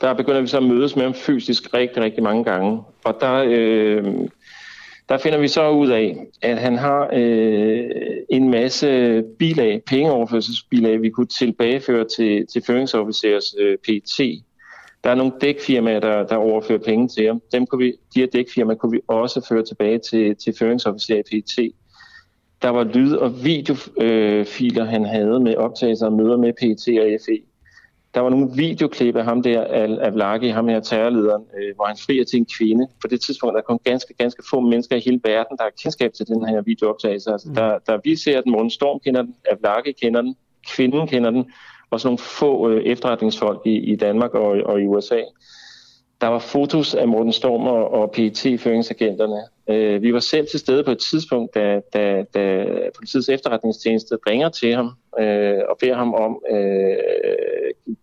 Der 0.00 0.14
begynder 0.14 0.40
vi 0.40 0.46
så 0.46 0.56
at 0.56 0.62
mødes 0.62 0.96
med 0.96 1.04
ham 1.04 1.14
fysisk 1.14 1.74
rigtig, 1.74 2.02
rigtig 2.02 2.22
mange 2.22 2.44
gange. 2.44 2.82
Og 3.04 3.16
der 3.20 3.44
øh, 3.46 4.28
der 5.08 5.18
finder 5.18 5.38
vi 5.38 5.48
så 5.48 5.70
ud 5.70 5.88
af, 5.88 6.26
at 6.42 6.58
han 6.58 6.78
har 6.78 7.10
øh, 7.12 7.90
en 8.28 8.50
masse 8.50 9.22
bilag, 9.38 9.82
pengeoverførselsbilag, 9.86 11.02
vi 11.02 11.10
kunne 11.10 11.26
tilbageføre 11.26 12.06
til, 12.16 12.46
til 12.46 12.62
føringsofficers 12.66 13.54
øh, 13.58 13.78
PT. 13.78 14.20
Der 15.04 15.10
er 15.10 15.14
nogle 15.14 15.32
dækfirmaer, 15.40 16.00
der, 16.00 16.26
der 16.26 16.36
overfører 16.36 16.78
penge 16.78 17.08
til 17.08 17.26
ham. 17.26 17.42
Dem 17.52 17.66
kunne 17.66 17.84
vi, 17.84 17.92
de 18.14 18.20
her 18.20 18.26
dækfirmaer 18.26 18.76
kunne 18.76 18.92
vi 18.92 19.00
også 19.08 19.46
føre 19.48 19.64
tilbage 19.64 19.98
til, 19.98 20.36
til 20.36 20.54
føringsofficer 20.58 21.16
i 21.16 21.22
PT. 21.22 21.74
Der 22.62 22.68
var 22.68 22.84
lyd- 22.84 23.16
og 23.16 23.44
videofiler, 23.44 24.84
øh, 24.84 24.88
han 24.88 25.04
havde 25.04 25.40
med 25.40 25.56
optagelser 25.56 26.06
og 26.06 26.12
møder 26.12 26.36
med 26.36 26.52
PT 26.52 26.88
og 27.00 27.20
FE. 27.26 27.53
Der 28.14 28.20
var 28.20 28.30
nogle 28.30 28.50
videoklip 28.54 29.16
af 29.16 29.24
ham 29.24 29.42
der, 29.42 29.64
af 30.00 30.14
Vlaki, 30.14 30.48
ham 30.48 30.68
her 30.68 30.80
terrorlederen, 30.80 31.44
øh, 31.58 31.74
hvor 31.74 31.84
han 31.84 31.96
frier 32.06 32.24
til 32.24 32.38
en 32.38 32.46
kvinde. 32.58 32.86
På 33.00 33.08
det 33.08 33.20
tidspunkt 33.20 33.54
der 33.54 33.60
er 33.60 33.64
kun 33.64 33.78
ganske, 33.84 34.14
ganske 34.14 34.42
få 34.50 34.60
mennesker 34.60 34.96
i 34.96 35.00
hele 35.00 35.20
verden, 35.24 35.56
der 35.56 35.62
har 35.62 35.72
kendskab 35.82 36.12
til 36.12 36.26
den 36.26 36.48
her 36.48 36.62
videooptagelse. 36.62 37.30
Altså, 37.30 37.48
mm. 37.48 37.54
der, 37.54 37.78
der 37.86 37.98
vi 38.04 38.16
ser 38.16 38.40
den, 38.40 38.52
Morten 38.52 38.70
Storm 38.70 39.00
kender 39.04 39.22
den, 39.22 39.34
Vlaki 39.60 39.92
kender 39.92 40.22
den, 40.22 40.36
kvinden 40.66 41.06
kender 41.06 41.30
den, 41.30 41.44
og 41.90 42.00
sådan 42.00 42.08
nogle 42.08 42.18
få 42.18 42.70
øh, 42.70 42.82
efterretningsfolk 42.84 43.60
i, 43.64 43.76
i 43.92 43.96
Danmark 43.96 44.34
og, 44.34 44.48
og 44.66 44.80
i 44.82 44.86
USA. 44.86 45.20
Der 46.24 46.30
var 46.30 46.38
fotos 46.38 46.94
af 46.94 47.08
Morten 47.08 47.32
Storm 47.32 47.66
og, 47.66 47.90
og 47.92 48.10
PET-føringsagenterne. 48.10 49.40
Øh, 49.68 50.02
vi 50.02 50.12
var 50.12 50.20
selv 50.20 50.46
til 50.46 50.60
stede 50.60 50.84
på 50.84 50.90
et 50.90 50.98
tidspunkt, 50.98 51.54
da, 51.54 51.80
da, 51.92 52.24
da 52.34 52.66
politiets 52.96 53.28
efterretningstjeneste 53.28 54.18
ringer 54.28 54.48
til 54.48 54.74
ham 54.74 54.90
øh, 55.20 55.60
og 55.68 55.76
beder 55.80 55.94
ham 55.94 56.14
om, 56.14 56.42
øh, 56.50 56.96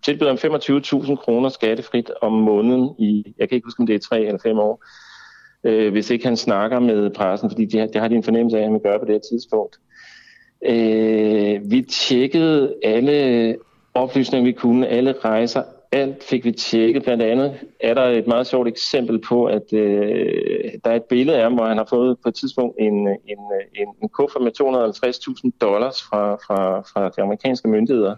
tilbyder 0.06 0.30
ham 0.30 1.12
25.000 1.12 1.16
kroner 1.16 1.50
skattefrit 1.50 2.12
om 2.22 2.34
måneden 2.34 2.90
i, 3.00 3.34
jeg 3.40 3.50
kan 3.50 3.56
ikke 3.56 3.66
huske, 3.66 3.80
om 3.80 3.88
det 3.88 3.96
er 3.96 4.00
tre 4.00 4.22
eller 4.22 4.40
fem 4.44 4.60
år, 4.60 4.86
øh, 5.63 5.92
hvis 5.92 6.10
ikke 6.10 6.25
han 6.25 6.38
snakker 6.38 6.80
med 6.80 7.10
pressen, 7.10 7.50
fordi 7.50 7.66
det, 7.66 7.94
det 7.94 8.01
har 8.01 8.08
de 8.08 8.16
en 8.16 8.24
fornemmelse 8.24 8.58
af, 8.58 8.62
at 8.62 8.66
han 8.66 8.74
vil 8.74 8.82
gøre 8.82 9.00
på 9.00 9.06
det 9.06 9.13
her 9.13 9.30
tidspunkt. 9.32 9.80
Øh, 10.66 11.72
vi 11.72 11.82
tjekkede 11.82 12.75
alle 12.84 13.56
oplysninger, 13.94 14.46
vi 14.46 14.51
kunne, 14.51 14.88
alle 14.88 15.16
rejser, 15.24 15.63
alt 15.92 16.24
fik 16.24 16.46
vi 16.46 16.52
tjekket. 16.52 17.04
Blandt 17.04 17.24
andet 17.24 17.60
er 17.80 17.94
der 17.94 18.04
et 18.04 18.28
meget 18.28 18.48
sjovt 18.48 18.68
eksempel 18.68 19.20
på, 19.20 19.46
at 19.46 19.74
øh, 19.74 20.72
der 20.84 20.92
er 20.92 20.96
et 20.96 21.04
billede 21.04 21.38
af 21.38 21.44
ham, 21.44 21.54
hvor 21.54 21.66
han 21.66 21.78
har 21.78 21.88
fået 21.90 22.18
på 22.24 22.30
et 22.30 22.36
tidspunkt 22.36 22.76
en, 22.80 23.08
en, 23.08 23.40
en, 23.76 23.88
en 24.04 24.10
kuffert 24.10 24.44
med 24.44 24.52
250.000 25.46 25.52
dollars 25.62 26.04
fra, 26.04 26.36
fra, 26.36 26.82
fra 26.82 27.10
de 27.10 27.22
amerikanske 27.22 27.68
myndigheder 27.68 28.16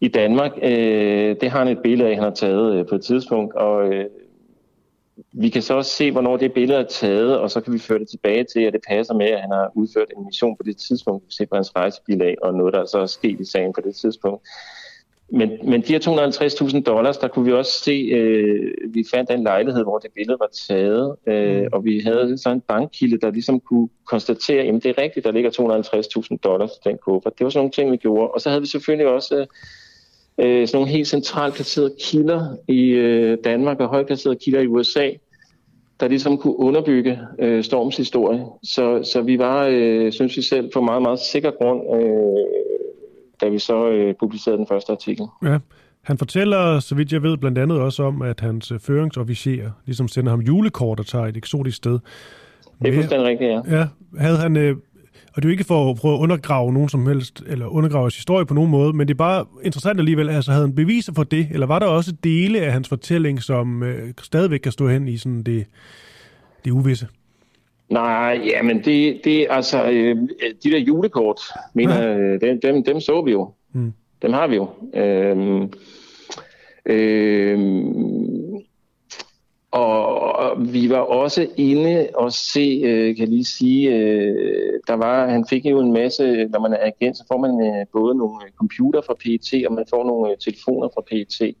i 0.00 0.08
Danmark. 0.08 0.52
Øh, 0.62 1.36
det 1.40 1.50
har 1.50 1.58
han 1.58 1.68
et 1.68 1.82
billede 1.82 2.08
af, 2.08 2.14
han 2.14 2.24
har 2.24 2.34
taget 2.34 2.74
øh, 2.74 2.86
på 2.86 2.94
et 2.94 3.02
tidspunkt, 3.02 3.54
og 3.54 3.92
øh, 3.92 4.04
vi 5.32 5.48
kan 5.48 5.62
så 5.62 5.74
også 5.74 5.90
se, 5.90 6.12
hvornår 6.12 6.36
det 6.36 6.52
billede 6.52 6.78
er 6.78 6.86
taget, 6.86 7.38
og 7.38 7.50
så 7.50 7.60
kan 7.60 7.72
vi 7.72 7.78
føre 7.78 7.98
det 7.98 8.08
tilbage 8.08 8.44
til, 8.44 8.60
at 8.60 8.72
det 8.72 8.80
passer 8.88 9.14
med, 9.14 9.26
at 9.26 9.40
han 9.40 9.50
har 9.50 9.70
udført 9.74 10.12
en 10.16 10.24
mission 10.24 10.56
på 10.56 10.62
det 10.62 10.76
tidspunkt. 10.76 11.22
Vi 11.22 11.26
kan 11.26 11.32
se 11.32 11.46
på 11.46 11.54
hans 11.54 11.76
rejsebilag, 11.76 12.36
og 12.42 12.54
noget, 12.54 12.74
der 12.74 12.84
så 12.84 12.98
er 12.98 13.06
sket 13.06 13.40
i 13.40 13.44
sagen 13.44 13.72
på 13.72 13.80
det 13.80 13.96
tidspunkt. 13.96 14.42
Men, 15.32 15.50
men 15.64 15.82
de 15.82 15.92
her 15.92 15.98
250.000 16.70 16.82
dollars, 16.82 17.18
der 17.18 17.28
kunne 17.28 17.44
vi 17.44 17.52
også 17.52 17.72
se, 17.72 17.92
øh, 17.92 18.72
vi 18.94 19.04
fandt 19.14 19.30
en 19.30 19.42
lejlighed, 19.42 19.82
hvor 19.82 19.98
det 19.98 20.10
billede 20.14 20.38
var 20.40 20.48
taget, 20.68 21.16
øh, 21.26 21.62
mm. 21.62 21.68
og 21.72 21.84
vi 21.84 22.00
havde 22.00 22.38
så 22.38 22.50
en 22.50 22.60
bankkilde, 22.60 23.18
der 23.20 23.30
ligesom 23.30 23.60
kunne 23.60 23.88
konstatere, 24.06 24.62
at 24.62 24.82
det 24.82 24.86
er 24.86 25.02
rigtigt, 25.02 25.24
der 25.24 25.32
ligger 25.32 25.50
250.000 26.30 26.36
dollars 26.44 26.70
i 26.70 26.88
den 26.88 26.98
kuffert. 26.98 27.38
Det 27.38 27.44
var 27.44 27.50
sådan 27.50 27.60
nogle 27.60 27.72
ting, 27.72 27.92
vi 27.92 27.96
gjorde. 27.96 28.30
Og 28.30 28.40
så 28.40 28.48
havde 28.48 28.60
vi 28.60 28.66
selvfølgelig 28.66 29.06
også 29.06 29.36
øh, 29.36 29.46
øh, 30.40 30.68
sådan 30.68 30.78
nogle 30.78 30.92
helt 30.92 31.08
centralt 31.08 31.54
placerede 31.54 31.94
kilder 32.00 32.56
i 32.68 32.88
øh, 32.88 33.38
Danmark 33.44 33.80
og 33.80 33.88
højt 33.88 34.06
placerede 34.06 34.38
kilder 34.44 34.60
i 34.60 34.66
USA, 34.66 35.10
der 36.00 36.08
ligesom 36.08 36.38
kunne 36.38 36.58
underbygge 36.58 37.18
øh, 37.38 37.64
Storms 37.64 37.96
historie. 37.96 38.44
Så, 38.62 39.02
så 39.12 39.20
vi 39.20 39.38
var, 39.38 39.68
øh, 39.70 40.12
synes 40.12 40.36
vi 40.36 40.42
selv, 40.42 40.70
på 40.72 40.80
meget, 40.80 41.02
meget 41.02 41.18
sikker 41.18 41.50
grund, 41.50 41.80
øh, 41.94 42.46
da 43.40 43.48
vi 43.48 43.58
så 43.58 43.88
øh, 43.90 44.14
publicerede 44.20 44.58
den 44.58 44.66
første 44.66 44.92
artikel. 44.92 45.26
Ja. 45.44 45.58
Han 46.02 46.18
fortæller, 46.18 46.80
så 46.80 46.94
vidt 46.94 47.12
jeg 47.12 47.22
ved, 47.22 47.36
blandt 47.36 47.58
andet 47.58 47.80
også 47.80 48.02
om, 48.02 48.22
at 48.22 48.40
hans 48.40 48.72
øh, 48.72 48.80
føringsofficer 48.80 49.70
ligesom 49.86 50.08
sender 50.08 50.30
ham 50.30 50.40
julekort 50.40 51.00
og 51.00 51.06
tager 51.06 51.26
et 51.26 51.36
eksotisk 51.36 51.76
sted. 51.76 51.98
Det 52.82 52.88
er 52.88 52.94
fuldstændig 52.94 53.28
rigtigt, 53.28 53.50
ja. 53.50 53.78
Ja, 53.78 53.86
havde 54.18 54.36
han, 54.36 54.56
øh, 54.56 54.76
og 55.34 55.42
det 55.42 55.44
er 55.44 55.48
jo 55.48 55.52
ikke 55.52 55.64
for 55.64 55.90
at 55.90 55.96
prøve 55.96 56.14
at 56.14 56.18
undergrave 56.18 56.72
nogen 56.72 56.88
som 56.88 57.06
helst, 57.06 57.42
eller 57.46 57.66
undergrave 57.66 58.04
hans 58.04 58.16
historie 58.16 58.46
på 58.46 58.54
nogen 58.54 58.70
måde, 58.70 58.92
men 58.92 59.08
det 59.08 59.14
er 59.14 59.18
bare 59.18 59.44
interessant 59.62 59.98
alligevel, 59.98 60.28
altså 60.30 60.50
havde 60.52 60.66
han 60.66 60.74
beviser 60.74 61.12
for 61.12 61.22
det, 61.22 61.48
eller 61.50 61.66
var 61.66 61.78
der 61.78 61.86
også 61.86 62.12
dele 62.24 62.60
af 62.60 62.72
hans 62.72 62.88
fortælling, 62.88 63.42
som 63.42 63.82
øh, 63.82 64.14
stadigvæk 64.22 64.60
kan 64.60 64.72
stå 64.72 64.88
hen 64.88 65.08
i 65.08 65.16
sådan 65.16 65.42
det, 65.42 65.66
det 66.64 66.70
uvisse? 66.70 67.08
Nej, 67.90 68.40
ja, 68.44 68.62
men 68.62 68.84
det, 68.84 69.20
det 69.24 69.46
altså, 69.50 69.84
øh, 69.84 70.16
de 70.64 70.70
der 70.70 70.78
julekort, 70.78 71.40
mener, 71.74 72.16
øh, 72.16 72.40
dem, 72.40 72.60
dem, 72.60 72.84
dem 72.84 73.00
så 73.00 73.22
vi 73.22 73.30
jo. 73.30 73.52
Mm. 73.72 73.92
Dem 74.22 74.32
har 74.32 74.46
vi 74.46 74.56
jo. 74.56 74.68
Øh, 74.94 75.68
øh, 76.86 77.58
og 79.70 80.72
vi 80.72 80.90
var 80.90 80.98
også 80.98 81.48
inde 81.56 82.08
og 82.14 82.32
se, 82.32 82.82
øh, 82.84 83.16
kan 83.16 83.28
lige 83.28 83.44
sige, 83.44 83.94
øh, 83.96 84.80
der 84.86 84.94
var, 84.94 85.28
han 85.28 85.46
fik 85.50 85.66
jo 85.66 85.80
en 85.80 85.92
masse, 85.92 86.46
når 86.46 86.60
man 86.60 86.72
er 86.72 86.78
agent, 86.86 87.16
så 87.16 87.24
får 87.28 87.38
man 87.38 87.50
øh, 87.66 87.86
både 87.92 88.14
nogle 88.14 88.40
computer 88.56 89.00
fra 89.06 89.14
PET, 89.14 89.66
og 89.66 89.72
man 89.72 89.84
får 89.90 90.04
nogle 90.04 90.36
telefoner 90.44 90.88
fra 90.94 91.02
PET. 91.10 91.54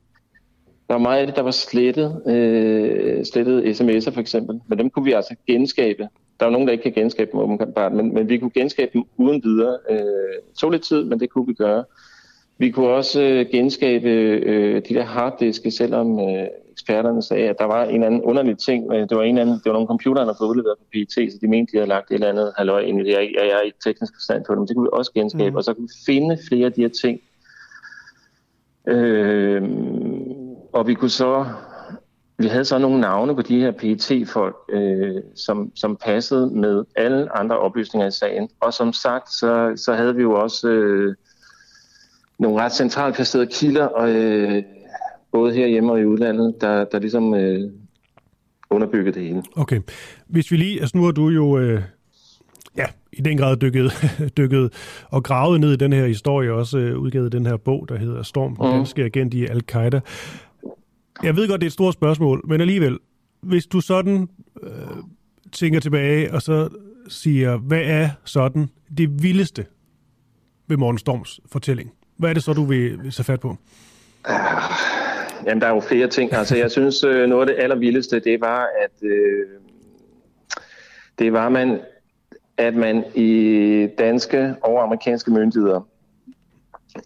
Der 0.88 0.94
var 0.94 0.98
meget 0.98 1.20
af 1.20 1.26
det, 1.26 1.36
der 1.36 1.42
var 1.42 1.50
slettet, 1.50 2.22
øh, 2.26 3.24
slettet 3.24 3.80
sms'er 3.80 4.10
for 4.10 4.20
eksempel, 4.20 4.60
men 4.68 4.78
dem 4.78 4.90
kunne 4.90 5.04
vi 5.04 5.12
altså 5.12 5.34
genskabe. 5.46 6.08
Der 6.40 6.46
er 6.46 6.50
nogen, 6.50 6.66
der 6.66 6.72
ikke 6.72 6.82
kan 6.82 6.92
genskabe 6.92 7.30
dem 7.32 7.40
åbenbart, 7.40 7.92
men, 7.92 8.14
men 8.14 8.28
vi 8.28 8.38
kunne 8.38 8.50
genskabe 8.50 8.90
dem 8.92 9.04
uden 9.16 9.42
videre. 9.44 9.78
Øh, 9.90 9.98
det 9.98 10.58
tog 10.60 10.70
lidt 10.70 10.82
tid, 10.82 11.04
men 11.04 11.20
det 11.20 11.30
kunne 11.30 11.46
vi 11.46 11.54
gøre. 11.54 11.84
Vi 12.58 12.70
kunne 12.70 12.88
også 12.88 13.22
øh, 13.22 13.46
genskabe 13.50 14.08
øh, 14.08 14.82
de 14.88 14.94
der 14.94 15.04
harddiske, 15.04 15.70
selvom 15.70 16.20
øh, 16.20 16.46
eksperterne 16.72 17.22
sagde, 17.22 17.48
at 17.48 17.58
der 17.58 17.64
var 17.64 17.84
en 17.84 18.02
anden 18.02 18.22
underlig 18.22 18.58
ting. 18.58 18.90
Det 18.90 19.16
var, 19.16 19.22
en 19.22 19.38
anden, 19.38 19.54
det 19.54 19.66
var 19.66 19.72
nogle 19.72 19.86
computere, 19.86 20.26
der 20.26 20.34
fået 20.38 20.48
udleveret 20.48 20.78
på 20.78 20.84
PET, 20.92 21.32
så 21.32 21.38
de 21.40 21.48
mente, 21.48 21.72
de 21.72 21.76
havde 21.76 21.88
lagt 21.88 22.10
et 22.10 22.14
eller 22.14 22.28
andet 22.28 22.52
halløj 22.56 22.80
ind 22.80 23.00
i 23.00 23.04
det. 23.04 23.10
Jeg, 23.10 23.30
jeg 23.34 23.46
er 23.46 23.66
i 23.66 23.72
teknisk 23.84 24.12
forstand 24.16 24.44
på 24.44 24.54
dem. 24.54 24.66
Det 24.66 24.76
kunne 24.76 24.84
vi 24.84 24.90
også 24.92 25.12
genskabe, 25.12 25.50
mm. 25.50 25.56
og 25.56 25.64
så 25.64 25.74
kunne 25.74 25.88
vi 25.88 26.12
finde 26.12 26.38
flere 26.48 26.66
af 26.66 26.72
de 26.72 26.80
her 26.80 26.88
ting. 26.88 27.20
Øh, 28.88 29.62
og 30.72 30.86
vi 30.86 30.94
kunne 30.94 31.10
så 31.10 31.46
vi 32.40 32.46
havde 32.46 32.64
så 32.64 32.78
nogle 32.78 33.00
navne 33.00 33.34
på 33.34 33.42
de 33.42 33.60
her 33.60 33.70
PET-folk, 33.70 34.56
øh, 34.72 35.22
som, 35.36 35.72
som 35.74 35.96
passede 35.96 36.50
med 36.50 36.84
alle 36.96 37.36
andre 37.36 37.58
oplysninger 37.58 38.06
i 38.06 38.10
sagen. 38.10 38.48
Og 38.60 38.74
som 38.74 38.92
sagt, 38.92 39.32
så, 39.32 39.72
så 39.76 39.94
havde 39.94 40.14
vi 40.16 40.22
jo 40.22 40.32
også 40.32 40.68
øh, 40.68 41.14
nogle 42.38 42.62
ret 42.62 42.72
centralt 42.72 43.14
placerede 43.14 43.46
kilder, 43.46 43.86
og, 43.86 44.10
øh, 44.10 44.62
både 45.32 45.54
herhjemme 45.54 45.92
og 45.92 46.00
i 46.00 46.04
udlandet, 46.04 46.54
der, 46.60 46.84
der 46.84 46.98
ligesom 46.98 47.34
øh, 47.34 47.70
underbyggede 48.70 49.14
det 49.14 49.22
hele. 49.22 49.42
Okay. 49.56 49.80
Hvis 50.26 50.50
vi 50.50 50.56
lige, 50.56 50.80
altså 50.80 50.96
nu 50.96 51.04
har 51.04 51.12
du 51.12 51.28
jo... 51.28 51.58
Øh 51.58 51.82
ja, 52.76 52.86
i 53.12 53.20
den 53.20 53.38
grad 53.38 53.56
dykket, 53.56 53.92
dykket 54.38 54.72
og 55.10 55.24
gravet 55.24 55.60
ned 55.60 55.72
i 55.72 55.76
den 55.76 55.92
her 55.92 56.06
historie, 56.06 56.52
også 56.52 56.78
øh, 56.78 56.98
udgivet 56.98 57.32
den 57.32 57.46
her 57.46 57.56
bog, 57.56 57.86
der 57.88 57.98
hedder 57.98 58.22
Storm, 58.22 58.56
den 58.56 58.66
danske 58.66 59.04
agent 59.04 59.34
i 59.34 59.46
Al-Qaida. 59.46 60.00
Jeg 61.22 61.36
ved 61.36 61.48
godt, 61.48 61.60
det 61.60 61.66
er 61.66 61.68
et 61.68 61.72
stort 61.72 61.94
spørgsmål, 61.94 62.42
men 62.44 62.60
alligevel, 62.60 62.98
hvis 63.40 63.66
du 63.66 63.80
sådan 63.80 64.28
øh, 64.62 64.70
tænker 65.52 65.80
tilbage, 65.80 66.34
og 66.34 66.42
så 66.42 66.68
siger, 67.08 67.56
hvad 67.56 67.82
er 67.84 68.08
sådan 68.24 68.68
det 68.98 69.22
vildeste 69.22 69.66
ved 70.68 70.76
Morten 70.76 70.98
Storms 70.98 71.40
fortælling? 71.52 71.92
Hvad 72.16 72.30
er 72.30 72.34
det 72.34 72.42
så, 72.42 72.52
du 72.52 72.64
vil, 72.64 73.02
vil 73.02 73.12
tage 73.12 73.24
fat 73.24 73.40
på? 73.40 73.48
Uh, 73.48 74.34
jamen, 75.46 75.60
der 75.60 75.66
er 75.66 75.74
jo 75.74 75.80
flere 75.80 76.08
ting. 76.08 76.32
Altså, 76.32 76.56
jeg 76.56 76.70
synes, 76.70 77.04
øh, 77.04 77.28
noget 77.28 77.48
af 77.48 77.54
det 77.56 77.62
allervildeste, 77.62 78.20
det 78.20 78.40
var, 78.40 78.66
at 78.82 79.08
øh, 79.08 79.46
det 81.18 81.32
var, 81.32 81.48
man, 81.48 81.80
at 82.56 82.74
man 82.74 83.04
i 83.14 83.88
danske 83.98 84.54
og 84.62 84.82
amerikanske 84.82 85.30
myndigheder 85.30 85.89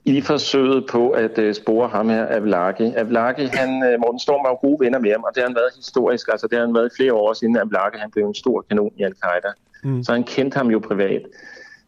i 0.05 0.21
forsøget 0.21 0.87
på 0.91 1.11
at 1.11 1.39
uh, 1.39 1.53
spore 1.53 1.89
ham 1.89 2.09
her, 2.09 2.27
Avlaki. 2.27 2.93
Avlaki, 2.97 3.45
han, 3.53 3.69
uh, 3.69 4.01
Morten 4.01 4.19
Storm 4.19 4.45
var 4.45 4.51
jo 4.51 4.69
gode 4.69 4.85
venner 4.85 4.99
med 4.99 5.11
ham, 5.11 5.23
og 5.23 5.31
det 5.35 5.43
har 5.43 5.49
han 5.49 5.57
været 5.57 5.71
historisk. 5.77 6.29
Altså, 6.33 6.47
det 6.47 6.59
har 6.59 6.67
han 6.67 6.75
været 6.75 6.91
flere 6.97 7.13
år 7.13 7.33
siden, 7.33 7.57
Avlaki 7.57 7.99
han 7.99 8.11
blev 8.11 8.27
en 8.27 8.35
stor 8.35 8.65
kanon 8.69 8.93
i 8.97 9.03
Al-Qaida. 9.03 9.53
Mm. 9.85 10.03
Så 10.03 10.13
han 10.13 10.25
kendte 10.25 10.57
ham 10.57 10.71
jo 10.71 10.79
privat. 10.79 11.23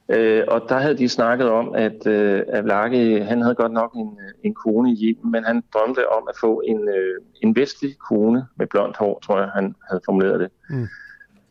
Uh, 0.08 0.42
og 0.48 0.62
der 0.68 0.78
havde 0.78 0.98
de 0.98 1.08
snakket 1.08 1.48
om, 1.48 1.74
at 1.74 2.06
uh, 2.06 2.40
Avlaki, 2.58 3.18
han 3.18 3.42
havde 3.42 3.54
godt 3.54 3.72
nok 3.72 3.92
en, 3.94 4.18
en 4.42 4.54
kone 4.54 4.92
i 4.92 4.94
hjem, 4.94 5.16
men 5.24 5.44
han 5.44 5.62
drømte 5.74 6.12
om 6.12 6.22
at 6.28 6.34
få 6.40 6.62
en, 6.64 6.80
uh, 6.80 7.24
en 7.42 7.56
vestlig 7.56 7.98
kone 8.08 8.46
med 8.56 8.66
blondt 8.66 8.96
hår, 8.96 9.20
tror 9.26 9.38
jeg, 9.38 9.48
han 9.48 9.74
havde 9.88 10.00
formuleret 10.04 10.40
det. 10.40 10.50
Mm. 10.70 10.86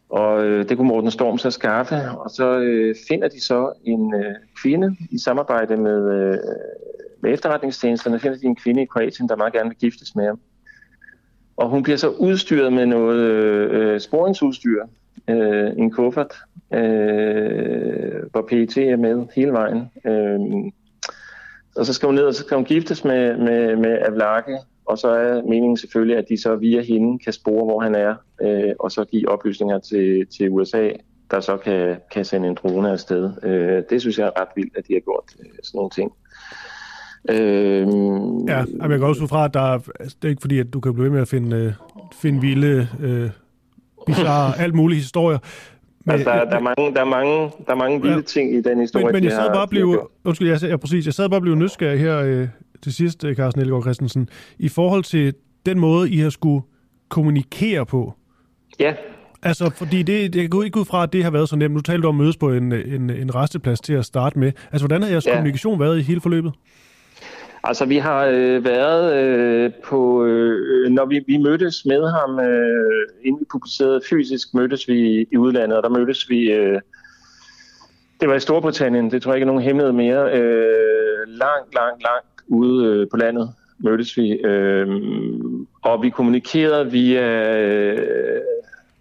Og 0.10 0.46
øh, 0.46 0.70
det 0.70 0.78
kunne 0.78 0.88
Morten 0.88 1.12
Storm 1.12 1.38
så 1.38 1.52
skaffe, 1.52 1.96
og 2.12 2.30
så 2.30 2.60
øh, 2.60 2.96
finder 3.08 3.28
de 3.28 3.42
så 3.42 3.74
en 3.84 4.14
øh, 4.14 4.36
kvinde 4.62 4.96
i 5.12 5.20
samarbejde 5.20 5.78
med, 5.78 6.14
øh, 6.14 6.38
med 7.22 7.34
efterretningstjenesterne, 7.34 8.20
finder 8.20 8.38
de 8.38 8.46
en 8.46 8.56
kvinde 8.56 8.82
i 8.82 8.86
Kroatien, 8.86 9.30
der 9.30 9.36
meget 9.36 9.54
gerne 9.54 9.70
vil 9.70 9.78
giftes 9.78 10.16
med 10.16 10.26
ham. 10.26 10.40
Og 11.58 11.70
hun 11.70 11.84
bliver 11.84 11.98
så 11.98 12.10
udstyret 12.10 12.74
med 12.74 12.86
noget 12.86 13.20
øh, 13.20 13.94
øh 13.94 14.00
sporingsudstyr, 14.00 14.86
øh, 15.28 15.72
en 15.78 15.92
kuffert, 15.92 16.34
øh, 16.74 18.24
hvor 18.32 18.42
PET 18.42 18.78
er 18.78 18.98
med 18.98 19.28
hele 19.36 19.52
vejen. 19.52 19.92
Øh, 20.06 20.40
og 21.76 21.86
så 21.86 21.94
skal 21.94 22.06
hun 22.06 22.16
ned, 22.16 22.24
og 22.24 22.34
så 22.34 22.44
skal 22.44 22.56
hun 22.56 22.66
giftes 22.66 23.04
med, 23.04 23.38
med, 23.38 23.76
med 23.76 23.98
Avlaki, 24.02 24.52
og 24.86 24.98
så 24.98 25.08
er 25.08 25.42
meningen 25.42 25.78
selvfølgelig, 25.78 26.18
at 26.18 26.26
de 26.30 26.42
så 26.42 26.56
via 26.56 26.82
hende 26.82 27.20
kan 27.20 27.34
spore, 27.34 27.66
hvor 27.66 27.80
han 27.80 27.96
er, 27.96 28.16
øh, 28.42 28.74
og 28.80 28.92
så 28.92 29.06
give 29.06 29.30
oplysninger 29.30 29.80
til, 29.80 30.28
til 30.38 30.50
USA, 30.50 30.90
der 31.32 31.40
så 31.40 31.58
kan, 31.58 31.96
kan 32.12 32.26
sende 32.26 32.48
en 32.48 32.58
drone 32.64 32.92
afsted. 32.92 33.32
Øh, 33.44 33.84
det 33.90 34.02
synes 34.02 34.18
jeg 34.20 34.26
er 34.26 34.42
ret 34.42 34.48
vildt, 34.56 34.78
at 34.78 34.88
de 34.88 34.94
har 34.94 35.00
gjort 35.00 35.24
øh, 35.40 35.46
sådan 35.64 35.78
nogle 35.78 35.90
ting. 35.90 36.12
Øh, 37.30 37.88
ja, 38.48 38.88
jeg 38.90 39.00
kan 39.00 39.04
også 39.04 39.28
fra, 39.28 39.46
at 39.46 39.54
der 39.54 39.62
er, 39.62 39.80
altså, 40.00 40.18
det 40.22 40.28
er 40.28 40.30
ikke 40.30 40.42
fordi, 40.42 40.60
at 40.60 40.74
du 40.74 40.80
kan 40.80 40.94
blive 40.94 41.04
ved 41.04 41.12
med 41.12 41.22
at 41.22 41.28
finde, 41.28 41.58
øh, 41.58 41.74
finde 42.14 42.42
vilde, 42.42 42.88
øh, 43.02 43.30
bizarre, 44.06 44.54
alt 44.64 44.76
mulige 44.76 45.00
historier. 45.00 45.38
Men, 46.06 46.14
altså, 46.14 46.30
der, 46.30 46.46
der, 46.46 46.56
er 46.56 46.60
mange, 46.60 46.94
der, 46.96 47.02
er 47.02 47.06
mange, 47.06 47.52
der 47.66 47.72
er 47.74 47.76
mange 47.76 48.02
vilde 48.02 48.16
ja, 48.16 48.22
ting 48.22 48.54
i 48.54 48.62
den 48.62 48.80
historie. 48.80 49.06
Men, 49.06 49.14
men 49.14 49.24
jeg 49.24 49.32
sad 49.32 49.54
bare 49.54 49.68
blive, 49.68 50.00
undskyld, 50.24 50.50
jeg, 50.50 50.70
jeg, 50.70 50.80
præcis, 50.80 51.06
jeg 51.06 51.14
sad 51.14 51.30
bare 51.30 51.42
blive 51.42 51.56
nysgerrig 51.56 52.00
her 52.00 52.20
øh, 52.20 52.48
til 52.86 52.94
sidst, 52.94 53.24
øh, 53.24 53.36
Carsten 53.36 53.62
Ellegaard 53.62 53.84
Christensen, 53.84 54.30
i 54.60 54.70
forhold 54.70 55.04
til 55.04 55.34
den 55.66 55.80
måde, 55.80 56.10
I 56.10 56.18
har 56.18 56.30
skulle 56.30 56.62
kommunikere 57.10 57.86
på. 57.86 58.14
Ja. 58.80 58.94
Altså, 59.44 59.72
fordi 59.76 60.04
det, 60.04 60.34
det 60.34 60.52
går 60.52 60.64
ikke 60.64 60.80
ud 60.80 60.86
fra, 60.86 61.04
at 61.04 61.14
det 61.14 61.24
har 61.24 61.32
været 61.32 61.50
så 61.50 61.56
nemt. 61.56 61.74
Nu 61.74 61.82
talte 61.82 62.02
du 62.02 62.08
om 62.08 62.16
at 62.16 62.24
mødes 62.24 62.38
på 62.38 62.52
en, 62.52 62.72
en, 62.74 63.10
en 63.10 63.36
resteplads 63.36 63.80
til 63.82 63.94
at 63.94 64.06
starte 64.06 64.40
med. 64.40 64.52
Altså, 64.72 64.88
hvordan 64.88 65.02
har 65.04 65.10
jeres 65.10 65.26
ja. 65.26 65.32
kommunikation 65.32 65.80
været 65.80 66.00
i 66.00 66.02
hele 66.02 66.22
forløbet? 66.22 66.54
Altså, 67.64 67.86
vi 67.86 67.98
har 67.98 68.26
øh, 68.26 68.66
været 68.66 69.16
øh, 69.16 69.72
på... 69.84 70.26
Øh, 70.26 70.92
når 70.92 71.06
vi, 71.06 71.24
vi 71.28 71.38
mødtes 71.38 71.86
med 71.86 72.12
ham, 72.12 72.40
øh, 72.40 73.08
inden 73.24 73.40
vi 73.40 73.46
publicerede 73.52 74.02
fysisk, 74.10 74.54
mødtes 74.54 74.88
vi 74.88 75.28
i 75.32 75.38
udlandet, 75.38 75.78
og 75.78 75.84
der 75.84 76.00
mødtes 76.00 76.30
vi... 76.30 76.52
Øh, 76.52 76.80
det 78.20 78.30
var 78.30 78.36
i 78.36 78.40
Storbritannien, 78.40 79.12
det 79.12 79.22
tror 79.22 79.32
jeg 79.32 79.38
ikke 79.38 79.44
er 79.44 79.54
nogen 79.54 79.62
hemmelighed 79.62 79.94
mere. 79.94 80.40
Øh, 80.40 81.28
langt, 81.28 81.76
langt, 81.76 82.04
langt 82.04 82.35
ude 82.48 82.86
øh, 82.86 83.08
på 83.12 83.18
landet 83.18 83.54
mødtes 83.78 84.18
vi. 84.18 84.32
Øh, 84.32 84.88
og 85.82 86.04
vi 86.04 86.10
kommunikerede 86.10 86.92
via... 86.92 87.58
Øh, 87.58 88.42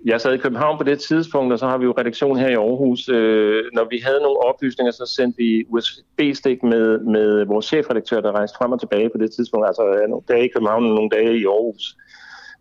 jeg 0.07 0.21
sad 0.21 0.35
i 0.35 0.39
København 0.39 0.79
på 0.79 0.85
det 0.85 0.99
tidspunkt, 0.99 1.53
og 1.53 1.59
så 1.59 1.67
har 1.67 1.79
vi 1.79 1.85
jo 1.85 1.95
redaktion 1.99 2.39
her 2.39 2.49
i 2.49 2.55
Aarhus. 2.55 3.09
Øh, 3.09 3.65
når 3.73 3.87
vi 3.91 3.99
havde 4.05 4.21
nogle 4.23 4.45
oplysninger, 4.47 4.93
så 4.93 5.13
sendte 5.17 5.37
vi 5.39 5.65
USB-stik 5.69 6.63
med, 6.63 6.99
med 6.99 7.45
vores 7.45 7.67
chefredaktør, 7.67 8.21
der 8.21 8.33
rejste 8.33 8.57
frem 8.59 8.73
og 8.73 8.81
tilbage 8.81 9.11
på 9.11 9.19
det 9.19 9.31
tidspunkt. 9.33 9.67
Altså 9.67 10.05
nogle 10.09 10.25
dage 10.29 10.45
i 10.45 10.51
København 10.55 10.85
og 10.85 10.95
nogle 10.95 11.11
dage 11.11 11.39
i 11.39 11.45
Aarhus. 11.45 11.97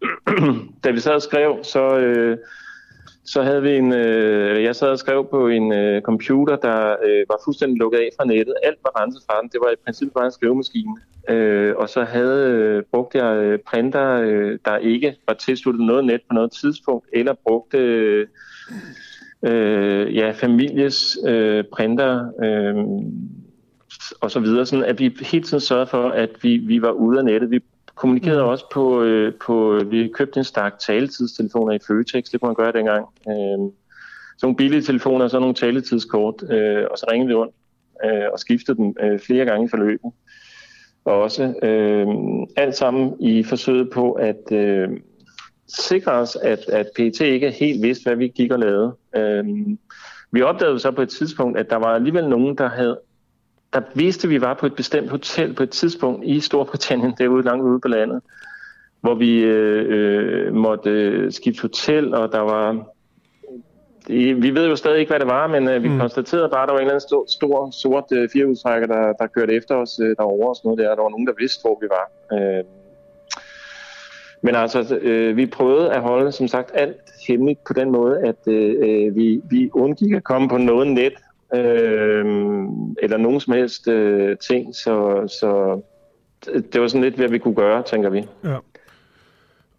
da 0.84 0.92
vi 0.92 1.00
sad 1.00 1.14
og 1.14 1.22
skrev, 1.22 1.58
så... 1.64 1.98
Øh, 1.98 2.38
så 3.26 3.44
havde 3.44 3.62
vi 3.62 3.78
en, 3.78 3.94
øh, 3.94 4.64
jeg 4.64 4.76
sad 4.76 4.88
og 4.88 5.00
skrev 5.00 5.28
på 5.32 5.48
en 5.48 5.74
øh, 5.74 6.02
computer, 6.02 6.56
der 6.56 6.96
øh, 7.06 7.26
var 7.30 7.42
fuldstændig 7.46 7.78
lukket 7.78 7.98
af 7.98 8.10
fra 8.18 8.26
nettet. 8.26 8.56
Alt 8.64 8.78
var 8.84 9.02
renset 9.02 9.24
fra 9.30 9.42
den. 9.42 9.50
Det 9.50 9.60
var 9.64 9.72
i 9.72 9.76
princippet 9.86 10.14
bare 10.14 10.26
en 10.26 10.32
skrivemaskine. 10.32 10.96
Øh, 11.30 11.76
og 11.76 11.90
så 11.90 12.04
havde 12.04 12.50
øh, 12.50 12.84
brugt 12.92 13.16
jeg 13.16 13.36
øh, 13.36 13.60
printer, 13.60 14.22
øh, 14.22 14.60
der 14.66 14.78
ikke 14.78 15.16
var 15.28 15.34
tilsluttet 15.34 15.86
noget 15.86 16.06
net 16.06 16.22
på 16.30 16.34
noget 16.34 16.52
tidspunkt, 16.52 17.08
eller 17.14 17.34
brugte 17.44 17.78
øh, 17.78 18.28
øh, 19.44 20.16
ja, 20.16 20.32
families 20.32 21.18
øh, 21.28 21.64
printer 21.64 22.32
øh, 22.44 22.76
og 24.22 24.32
så 24.32 24.40
videre, 24.40 24.66
sådan 24.66 24.86
at 24.86 25.00
vi 25.00 25.16
hele 25.22 25.44
tiden 25.44 25.62
sørgede 25.62 25.88
for, 25.88 26.10
at 26.10 26.30
vi, 26.42 26.58
vi 26.58 26.82
var 26.82 26.92
ude 26.92 27.20
af 27.20 27.26
nettet. 27.26 27.52
Vi 27.52 27.60
kommunikerede 27.96 28.44
mm. 28.44 28.50
også 28.50 28.66
på, 28.74 29.04
øh, 29.04 29.34
på, 29.46 29.82
vi 29.86 30.12
købte 30.14 30.38
en 30.38 30.44
stak 30.44 30.80
taletidstelefoner 30.80 31.74
i 31.74 31.80
Føtex, 31.88 32.24
det 32.32 32.42
kunne 32.42 32.48
man 32.48 32.56
gøre 32.56 32.72
dengang. 32.72 33.06
Øh, 33.28 33.72
sådan 34.38 34.48
nogle 34.48 34.56
billige 34.56 34.82
telefoner 34.82 35.26
og 35.26 35.32
så 35.32 35.40
nogle 35.40 35.56
taletidskort, 35.56 36.44
øh, 36.50 36.86
og 36.92 36.98
så 36.98 37.06
ringede 37.12 37.28
vi 37.28 37.36
rundt 37.36 37.56
øh, 38.06 38.26
og 38.34 38.40
skiftede 38.40 38.78
dem 38.78 38.96
øh, 39.02 39.20
flere 39.20 39.46
gange 39.46 39.66
i 39.66 39.70
forløbet. 39.70 40.12
Og 41.06 41.22
også 41.22 41.54
øh, 41.64 42.08
alt 42.56 42.76
sammen 42.76 43.14
i 43.20 43.44
forsøget 43.44 43.90
på 43.94 44.12
at 44.12 44.52
øh, 44.52 44.90
sikre 45.68 46.12
os, 46.12 46.36
at, 46.36 46.60
at 46.70 46.88
PET 46.96 47.22
ikke 47.22 47.52
helt 47.52 47.84
vidste, 47.84 48.04
hvad 48.04 48.16
vi 48.16 48.28
gik 48.28 48.52
og 48.52 48.60
lavede. 48.60 48.96
Øh, 49.16 49.46
vi 50.32 50.42
opdagede 50.42 50.80
så 50.80 50.92
på 50.92 51.02
et 51.02 51.10
tidspunkt, 51.10 51.58
at 51.58 51.70
der 51.70 51.76
var 51.76 51.96
alligevel 51.96 52.30
nogen, 52.30 52.58
der 52.58 52.70
havde 52.70 53.00
der 53.74 53.82
vidste, 53.94 54.28
at 54.28 54.30
vi 54.30 54.42
var 54.42 54.54
på 54.54 54.66
et 54.66 54.76
bestemt 54.76 55.10
hotel 55.10 55.54
på 55.54 55.64
et 55.64 55.70
tidspunkt 55.70 56.26
i 56.26 56.40
Storbritannien, 56.40 57.14
derude 57.20 57.44
langt 57.44 57.64
ude 57.64 57.80
på 57.80 57.88
landet, 57.88 58.22
hvor 59.02 59.16
vi 59.16 59.40
øh, 59.40 59.86
øh, 59.90 60.54
måtte 60.54 60.90
øh, 60.90 61.32
skifte 61.32 61.62
hotel, 61.62 62.14
og 62.16 62.32
der 62.32 62.40
var... 62.40 62.86
Vi 64.08 64.56
ved 64.56 64.68
jo 64.68 64.76
stadig 64.76 65.00
ikke, 65.00 65.10
hvad 65.10 65.20
det 65.20 65.28
var, 65.28 65.48
men 65.48 65.68
øh, 65.68 65.84
vi 65.84 65.90
mm. 65.90 66.00
konstaterede 66.00 66.50
bare, 66.50 66.64
at 66.64 66.68
der 66.68 66.74
var 66.74 66.80
en 66.80 66.86
eller 66.86 66.94
anden 66.94 67.08
stor, 67.08 67.26
stor 67.28 67.72
sort 67.72 68.04
øh, 68.12 68.30
firehjulstrækker, 68.34 68.88
der, 68.88 69.14
der 69.14 69.28
kørte 69.28 69.54
efter 69.54 69.76
os 69.76 70.00
øh, 70.00 70.16
derovre 70.18 70.50
og 70.50 70.56
sådan 70.56 70.68
noget 70.70 70.80
der. 70.80 70.96
Der 70.96 71.02
var 71.02 71.10
nogen, 71.10 71.28
der 71.28 71.34
vidste, 71.40 71.62
hvor 71.62 71.78
vi 71.82 71.88
var. 71.98 72.06
Øh, 72.38 72.64
men 74.42 74.56
altså, 74.56 74.98
øh, 75.02 75.38
vi 75.38 75.46
prøvede 75.46 75.94
at 75.94 76.02
holde, 76.02 76.32
som 76.32 76.48
sagt, 76.48 76.72
alt 76.74 76.98
hemmeligt 77.28 77.64
på 77.64 77.74
den 77.74 77.92
måde, 77.92 78.20
at 78.20 78.48
øh, 78.48 78.76
øh 78.80 79.16
vi, 79.16 79.42
vi 79.50 79.70
undgik 79.74 80.14
at 80.14 80.24
komme 80.24 80.50
på 80.50 80.58
noget 80.58 80.88
net, 80.88 81.14
øh, 81.56 82.26
eller 83.02 83.18
nogen 83.18 83.40
som 83.40 83.54
helst 83.54 83.88
øh, 83.88 84.38
ting, 84.38 84.76
så, 84.76 85.28
så 85.40 85.82
det 86.46 86.82
var 86.82 86.88
sådan 86.88 87.04
lidt, 87.04 87.16
hvad 87.16 87.30
vi 87.30 87.38
kunne 87.38 87.56
gøre, 87.56 87.84
tænker 87.84 88.10
vi. 88.10 88.24
Ja. 88.44 88.58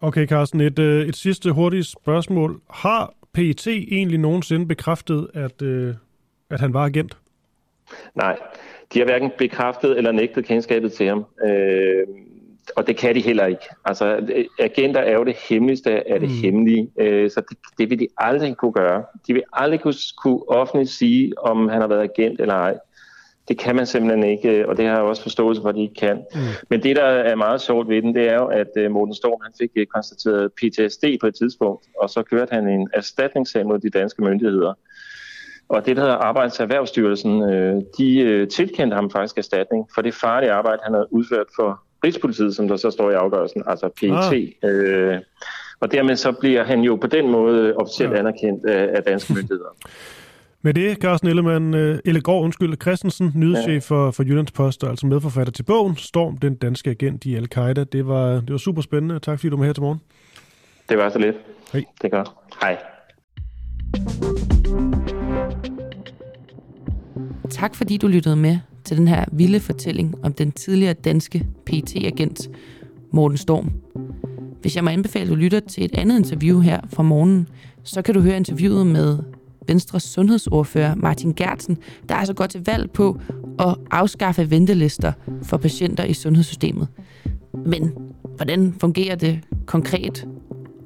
Okay, 0.01 0.27
Carsten, 0.27 0.61
et, 0.61 0.79
øh, 0.79 1.07
et 1.07 1.15
sidste 1.15 1.51
hurtigt 1.51 1.87
spørgsmål. 1.87 2.61
Har 2.69 3.13
PET 3.33 3.67
egentlig 3.67 4.19
nogensinde 4.19 4.67
bekræftet, 4.67 5.27
at, 5.33 5.61
øh, 5.61 5.93
at 6.49 6.59
han 6.59 6.73
var 6.73 6.85
agent? 6.85 7.17
Nej, 8.15 8.37
de 8.93 8.99
har 8.99 9.05
hverken 9.05 9.31
bekræftet 9.37 9.97
eller 9.97 10.11
nægtet 10.11 10.45
kendskabet 10.45 10.93
til 10.93 11.07
ham. 11.07 11.25
Øh, 11.45 12.07
og 12.75 12.87
det 12.87 12.97
kan 12.97 13.15
de 13.15 13.21
heller 13.21 13.45
ikke. 13.45 13.65
Altså, 13.85 14.27
agenter 14.59 14.99
er 14.99 15.13
jo 15.13 15.23
det 15.23 15.35
hemmeligste 15.49 16.11
af 16.11 16.19
det 16.19 16.29
mm. 16.29 16.35
hemmelige, 16.35 16.89
øh, 16.99 17.31
så 17.31 17.41
det, 17.49 17.57
det 17.77 17.89
vil 17.89 17.99
de 17.99 18.07
aldrig 18.17 18.57
kunne 18.57 18.73
gøre. 18.73 19.03
De 19.27 19.33
vil 19.33 19.43
aldrig 19.53 19.79
kunne, 19.79 19.93
kunne 20.23 20.49
offentligt 20.49 20.89
sige, 20.89 21.33
om 21.39 21.69
han 21.69 21.81
har 21.81 21.87
været 21.87 22.09
agent 22.09 22.41
eller 22.41 22.53
ej. 22.53 22.77
Det 23.47 23.57
kan 23.57 23.75
man 23.75 23.85
simpelthen 23.85 24.23
ikke, 24.23 24.49
øh, 24.49 24.67
og 24.67 24.77
det 24.77 24.85
har 24.85 24.93
jeg 24.93 25.03
også 25.03 25.21
forståelse 25.21 25.61
for, 25.61 25.69
at 25.69 25.75
de 25.75 25.81
ikke 25.81 25.93
kan. 25.93 26.17
Mm. 26.33 26.39
Men 26.69 26.83
det, 26.83 26.95
der 26.95 27.03
er 27.03 27.35
meget 27.35 27.61
sjovt 27.61 27.89
ved 27.89 28.01
den, 28.01 28.15
det 28.15 28.29
er 28.29 28.35
jo, 28.35 28.45
at 28.45 28.67
uh, 28.85 28.91
Morten 28.91 29.15
Storm 29.15 29.41
han 29.43 29.53
fik 29.59 29.69
uh, 29.79 29.85
konstateret 29.93 30.51
PTSD 30.53 31.03
på 31.21 31.27
et 31.27 31.35
tidspunkt, 31.35 31.85
og 32.01 32.09
så 32.09 32.23
kørte 32.23 32.53
han 32.53 32.67
en 32.67 32.89
erstatningssag 32.93 33.65
mod 33.65 33.79
de 33.79 33.89
danske 33.89 34.23
myndigheder. 34.23 34.73
Og 35.69 35.85
det, 35.85 35.95
der 35.95 36.01
hedder 36.01 36.15
Arbejdserhvervsstyrelsen, 36.15 37.41
uh, 37.41 37.81
de 37.97 38.41
uh, 38.41 38.47
tilkendte 38.47 38.95
ham 38.95 39.11
faktisk 39.11 39.37
erstatning 39.37 39.87
for 39.95 40.01
det 40.01 40.13
farlige 40.13 40.51
arbejde, 40.51 40.81
han 40.83 40.93
havde 40.93 41.07
udført 41.11 41.47
for 41.55 41.85
Rigspolitiet, 42.05 42.55
som 42.55 42.67
der 42.67 42.75
så 42.75 42.91
står 42.91 43.11
i 43.11 43.13
afgørelsen, 43.13 43.63
altså 43.67 43.89
PET. 43.99 44.53
Ah. 44.63 44.69
Øh, 44.69 45.19
og 45.79 45.91
dermed 45.91 46.15
så 46.15 46.31
bliver 46.31 46.63
han 46.63 46.81
jo 46.81 46.95
på 46.95 47.07
den 47.07 47.31
måde 47.31 47.75
officielt 47.75 48.13
ja. 48.13 48.19
anerkendt 48.19 48.65
af, 48.65 48.97
af 48.97 49.03
danske 49.03 49.33
myndigheder. 49.33 49.69
Med 50.61 50.73
det, 50.73 50.97
Carsten 50.97 51.29
Ellemann, 51.29 51.73
uh, 51.73 51.97
Ellegaard, 52.05 52.43
undskyld, 52.43 52.81
Christensen, 52.81 53.31
nyhedschef 53.35 53.91
ja. 53.91 53.95
for, 53.95 54.11
for 54.11 54.23
Jyllandspost, 54.23 54.83
og 54.83 54.89
altså 54.89 55.07
medforfatter 55.07 55.51
til 55.51 55.63
bogen, 55.63 55.95
Storm, 55.95 56.37
den 56.37 56.55
danske 56.55 56.89
agent 56.89 57.25
i 57.25 57.35
Al-Qaida. 57.35 57.83
Det 57.83 58.07
var, 58.07 58.33
det 58.33 58.51
var 58.51 58.57
super 58.57 58.81
spændende. 58.81 59.19
Tak 59.19 59.39
fordi 59.39 59.49
du 59.49 59.57
var 59.57 59.65
her 59.65 59.73
til 59.73 59.83
morgen. 59.83 60.01
Det 60.89 60.97
var 60.97 61.09
så 61.09 61.19
lidt. 61.19 61.35
Hej. 61.73 61.83
Det 62.01 62.13
er 62.13 62.17
godt. 62.17 62.29
Hej. 62.61 62.77
Tak 67.49 67.75
fordi 67.75 67.97
du 67.97 68.07
lyttede 68.07 68.35
med 68.35 68.59
til 68.85 68.97
den 68.97 69.07
her 69.07 69.25
vilde 69.31 69.59
fortælling 69.59 70.15
om 70.23 70.33
den 70.33 70.51
tidligere 70.51 70.93
danske 70.93 71.47
pt 71.65 71.95
agent 71.95 72.49
Morten 73.11 73.37
Storm. 73.37 73.71
Hvis 74.61 74.75
jeg 74.75 74.83
må 74.83 74.89
anbefale, 74.89 75.23
at 75.23 75.29
du 75.29 75.35
lytter 75.35 75.59
til 75.59 75.85
et 75.85 75.95
andet 75.97 76.17
interview 76.17 76.59
her 76.59 76.79
fra 76.89 77.03
morgenen, 77.03 77.47
så 77.83 78.01
kan 78.01 78.13
du 78.13 78.21
høre 78.21 78.37
interviewet 78.37 78.87
med 78.87 79.17
Venstres 79.67 80.03
sundhedsordfører 80.03 80.95
Martin 80.95 81.33
Gertsen, 81.33 81.77
der 82.09 82.15
altså 82.15 82.33
går 82.33 82.45
til 82.45 82.65
valg 82.65 82.91
på 82.91 83.19
at 83.59 83.75
afskaffe 83.91 84.51
ventelister 84.51 85.11
for 85.43 85.57
patienter 85.57 86.03
i 86.03 86.13
sundhedssystemet. 86.13 86.87
Men 87.65 87.91
hvordan 88.35 88.73
fungerer 88.79 89.15
det 89.15 89.39
konkret, 89.65 90.27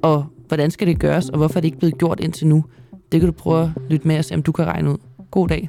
og 0.02 0.24
hvordan 0.48 0.70
skal 0.70 0.86
det 0.86 0.98
gøres, 0.98 1.28
og 1.28 1.38
hvorfor 1.38 1.58
er 1.58 1.60
det 1.60 1.68
ikke 1.68 1.78
blevet 1.78 1.98
gjort 1.98 2.20
indtil 2.20 2.46
nu? 2.46 2.64
Det 3.12 3.20
kan 3.20 3.26
du 3.26 3.32
prøve 3.32 3.62
at 3.62 3.70
lytte 3.90 4.08
med 4.08 4.18
og 4.18 4.24
se, 4.24 4.34
om 4.34 4.42
du 4.42 4.52
kan 4.52 4.64
regne 4.64 4.90
ud. 4.90 4.98
God 5.30 5.48
dag. 5.48 5.68